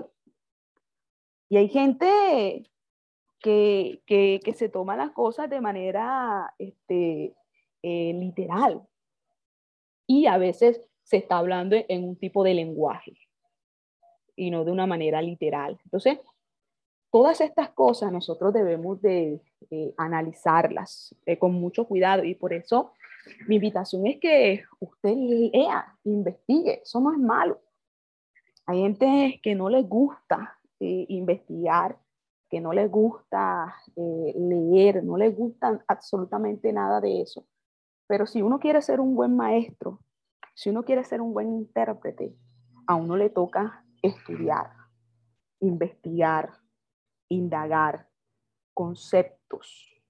[1.50, 2.68] Y hay gente
[3.40, 7.36] que, que, se toma las cosas de manera este,
[7.84, 8.82] eh, literal.
[10.08, 13.14] Y a veces se está hablando en un tipo de lenguaje
[14.36, 15.80] y no de una manera literal.
[15.84, 16.20] Entonces,
[17.14, 19.40] todas estas cosas nosotros debemos de
[19.70, 22.94] eh, analizarlas eh, con mucho cuidado y por eso
[23.48, 27.62] mi invitación es que usted lea, investigue, eso no es malo.
[28.66, 32.00] Hay gente que no les gusta eh, investigar,
[32.50, 37.46] que no les gusta leer, no les gusta absolutamente nada de eso.
[38.08, 40.00] Pero si uno quiere ser un buen maestro,
[40.56, 42.34] si uno quiere ser un buen intérprete,
[42.88, 44.72] a uno le toca estudiar,
[45.60, 46.63] investigar,
[47.30, 48.08] indagar
[48.74, 50.02] conceptos,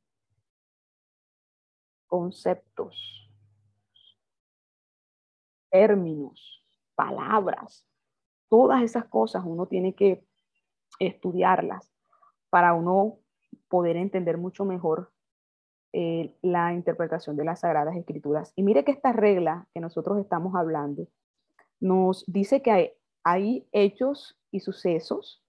[2.08, 3.30] conceptos,
[5.70, 6.64] términos,
[6.96, 7.88] palabras,
[8.50, 10.24] todas esas cosas uno tiene que
[11.00, 11.92] estudiarlas
[12.50, 13.20] para uno
[13.68, 15.12] poder entender mucho mejor
[15.92, 18.54] eh, la interpretación de las Sagradas Escrituras.
[18.56, 21.08] Y mire que esta regla que nosotros estamos hablando
[21.80, 25.43] nos dice que hay hechos y sucesos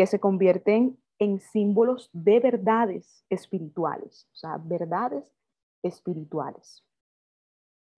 [0.00, 5.22] que se convierten en símbolos de verdades espirituales, o sea, verdades
[5.82, 6.82] espirituales.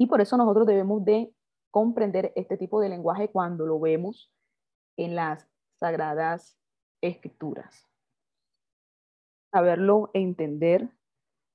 [0.01, 1.33] Y por eso nosotros debemos de
[1.71, 4.33] comprender este tipo de lenguaje cuando lo vemos
[4.97, 5.49] en las
[5.79, 6.59] sagradas
[7.01, 7.89] escrituras.
[9.53, 10.91] Saberlo entender,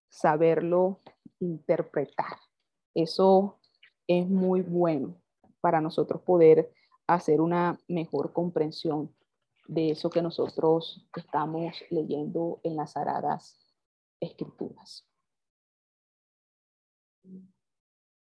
[0.08, 1.02] saberlo
[1.42, 2.38] interpretar.
[2.96, 3.60] Eso
[4.08, 5.14] es muy bueno
[5.60, 6.72] para nosotros poder
[7.06, 9.14] hacer una mejor comprensión
[9.68, 13.58] de eso que nosotros estamos leyendo en las sagradas
[14.20, 15.06] escrituras.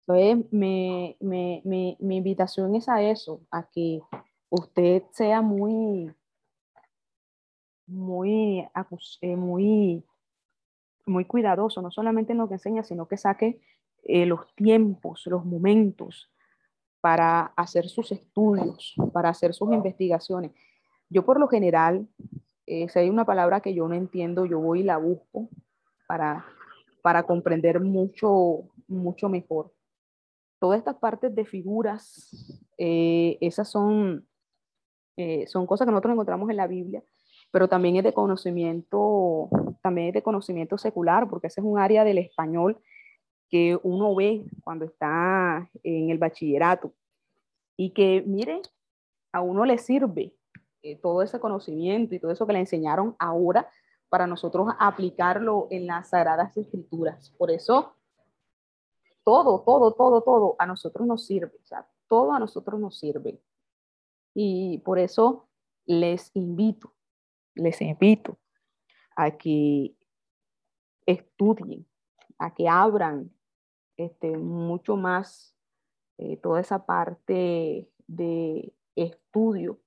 [0.06, 4.00] Entonces, mi, invitación es a eso, a que
[4.48, 6.12] usted sea muy,
[7.86, 8.66] muy,
[9.20, 10.04] eh, muy,
[11.06, 13.60] muy cuidadoso, no solamente en lo que enseña, sino que saque
[14.02, 16.30] eh, los tiempos, los momentos
[17.00, 20.52] para hacer sus estudios, para hacer sus investigaciones.
[21.10, 22.08] Yo por lo general,
[22.66, 25.48] eh, si hay una palabra que yo no entiendo, yo voy y la busco
[26.06, 26.46] para,
[27.02, 29.72] para comprender mucho, mucho mejor.
[30.60, 34.24] Todas estas partes de figuras, eh, esas son,
[35.16, 37.02] eh, son cosas que nosotros encontramos en la Biblia,
[37.50, 39.48] pero también es de conocimiento,
[39.82, 42.78] también es de conocimiento secular, porque ese es un área del español
[43.48, 46.92] que uno ve cuando está en el bachillerato
[47.76, 48.60] y que, mire,
[49.32, 50.34] a uno le sirve
[50.82, 53.68] eh, todo ese conocimiento y todo eso que le enseñaron ahora
[54.08, 57.30] para nosotros aplicarlo en las sagradas escrituras.
[57.38, 57.94] Por eso,
[59.24, 61.52] todo, todo, todo, todo a nosotros nos sirve,
[62.08, 63.40] todo a nosotros nos sirve.
[64.34, 65.48] Y por eso
[65.86, 66.92] les invito,
[67.54, 68.38] les invito
[69.16, 69.94] a que
[71.06, 71.86] estudien,
[72.38, 73.30] a que abran
[73.96, 75.54] este, mucho más
[76.18, 79.78] eh, toda esa parte de estudio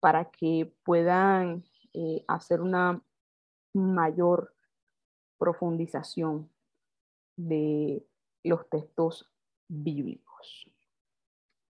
[0.00, 3.02] para que puedan eh, hacer una
[3.74, 4.54] mayor
[5.38, 6.50] profundización
[7.36, 8.04] de
[8.42, 9.30] los textos
[9.68, 10.66] bíblicos.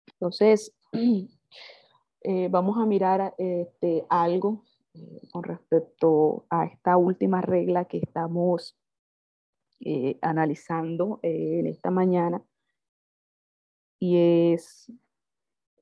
[0.07, 0.75] Entonces,
[2.23, 4.64] eh, vamos a mirar este, algo
[4.95, 8.77] eh, con respecto a esta última regla que estamos
[10.20, 12.41] analizando en esta mañana
[13.99, 14.93] y es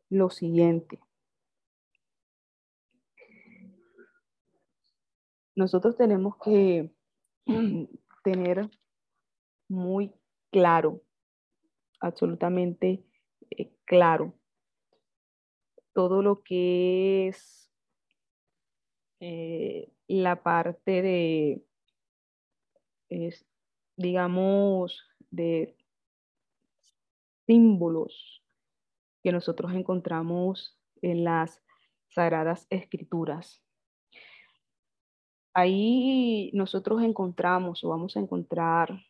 [0.08, 1.00] lo siguiente.
[5.54, 6.90] Nosotros tenemos que
[8.24, 8.70] tener
[9.68, 10.12] muy
[10.50, 11.02] claro,
[12.00, 13.04] absolutamente
[13.50, 14.34] eh, claro,
[15.92, 17.70] todo lo que es
[19.20, 21.62] eh, la parte de,
[23.96, 25.76] digamos, de
[27.46, 28.42] símbolos
[29.22, 31.62] que nosotros encontramos en las
[32.08, 33.62] sagradas escrituras.
[35.52, 39.00] Ahí nosotros encontramos o vamos a encontrar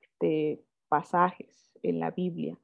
[0.00, 2.56] este, pasajes en la Biblia,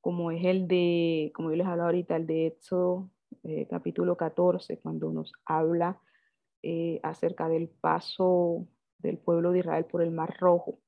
[0.00, 3.10] como es el de, como yo les hablaba ahorita, el de Éxodo
[3.44, 6.00] eh, capítulo 14, cuando nos habla
[6.62, 10.78] eh, acerca del paso del pueblo de Israel por el Mar Rojo.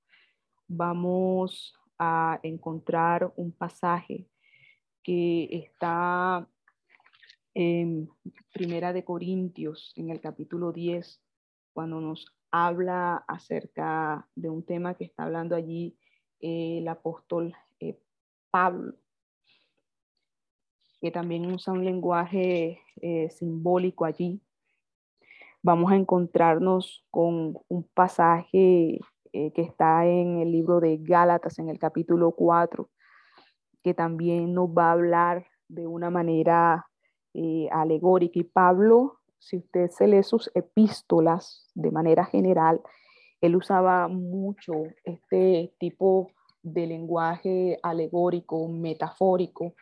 [0.69, 4.29] Vamos a encontrar un pasaje
[5.03, 6.49] que está
[7.55, 8.09] en
[8.53, 11.24] Primera de Corintios, en el capítulo 10,
[11.75, 15.99] cuando nos habla acerca de un tema que está hablando allí
[16.41, 17.99] eh, el apóstol eh,
[18.51, 18.95] Pablo,
[21.01, 24.41] que también usa un lenguaje eh, simbólico allí.
[25.63, 29.01] Vamos a encontrarnos con un pasaje
[29.33, 32.89] que está en el libro de Gálatas, en el capítulo 4,
[33.83, 36.87] que también nos va a hablar de una manera
[37.73, 38.39] alegórica.
[38.39, 42.81] Y Pablo si usted se lee sus epístolas de manera general,
[43.43, 44.73] él usaba mucho
[45.05, 46.33] este tipo
[46.63, 49.75] de lenguaje alegórico, metafórico,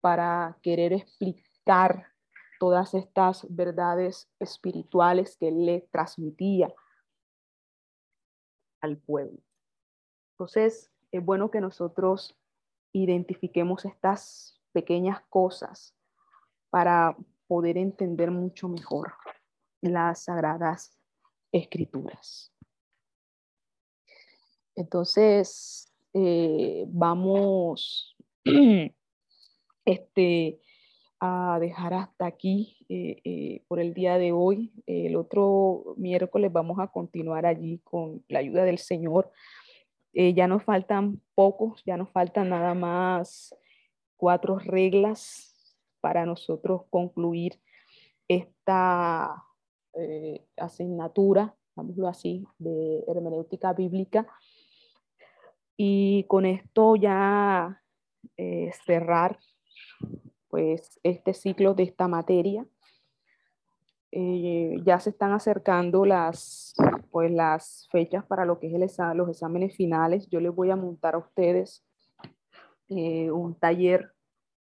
[0.00, 2.08] para querer explicar
[2.58, 6.74] todas estas verdades espirituales que él le transmitía
[8.80, 9.38] al pueblo.
[10.32, 12.36] Entonces, es bueno que nosotros
[12.92, 15.94] identifiquemos estas pequeñas cosas
[16.68, 19.14] para poder entender mucho mejor
[19.80, 20.98] las sagradas
[21.52, 22.52] escrituras.
[24.76, 28.16] Entonces, eh, vamos
[29.84, 30.60] este,
[31.20, 34.72] a dejar hasta aquí eh, eh, por el día de hoy.
[34.86, 39.30] El otro miércoles vamos a continuar allí con la ayuda del Señor.
[40.12, 43.54] ya nos faltan pocos, ya nos faltan nada más
[44.16, 45.53] cuatro reglas
[46.04, 47.58] para nosotros concluir
[48.28, 49.42] esta
[49.94, 54.26] eh, asignatura, digámoslo así, de hermenéutica bíblica.
[55.78, 57.82] Y con esto ya
[58.36, 59.38] eh, cerrar
[60.48, 62.66] pues este ciclo de esta materia.
[64.12, 66.74] Eh, ya se están acercando las,
[67.10, 70.28] pues, las fechas para lo que es el los exámenes finales.
[70.28, 71.82] Yo les voy a montar a ustedes
[72.90, 74.13] un taller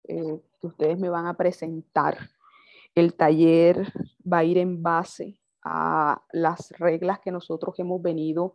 [0.04, 2.18] que ustedes me van a presentar
[2.94, 3.92] el taller
[4.30, 8.54] va a ir en base a las reglas que nosotros hemos venido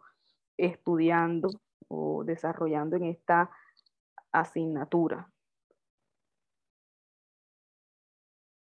[0.57, 1.49] estudiando
[1.87, 3.49] o desarrollando en esta
[4.31, 5.31] asignatura.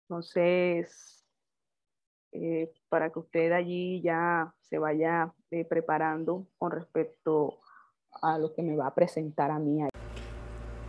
[0.02, 1.24] Entonces,
[2.32, 7.60] eh, para que usted allí ya se vaya eh, preparando con respecto
[8.20, 9.80] a lo que me va a presentar a mí.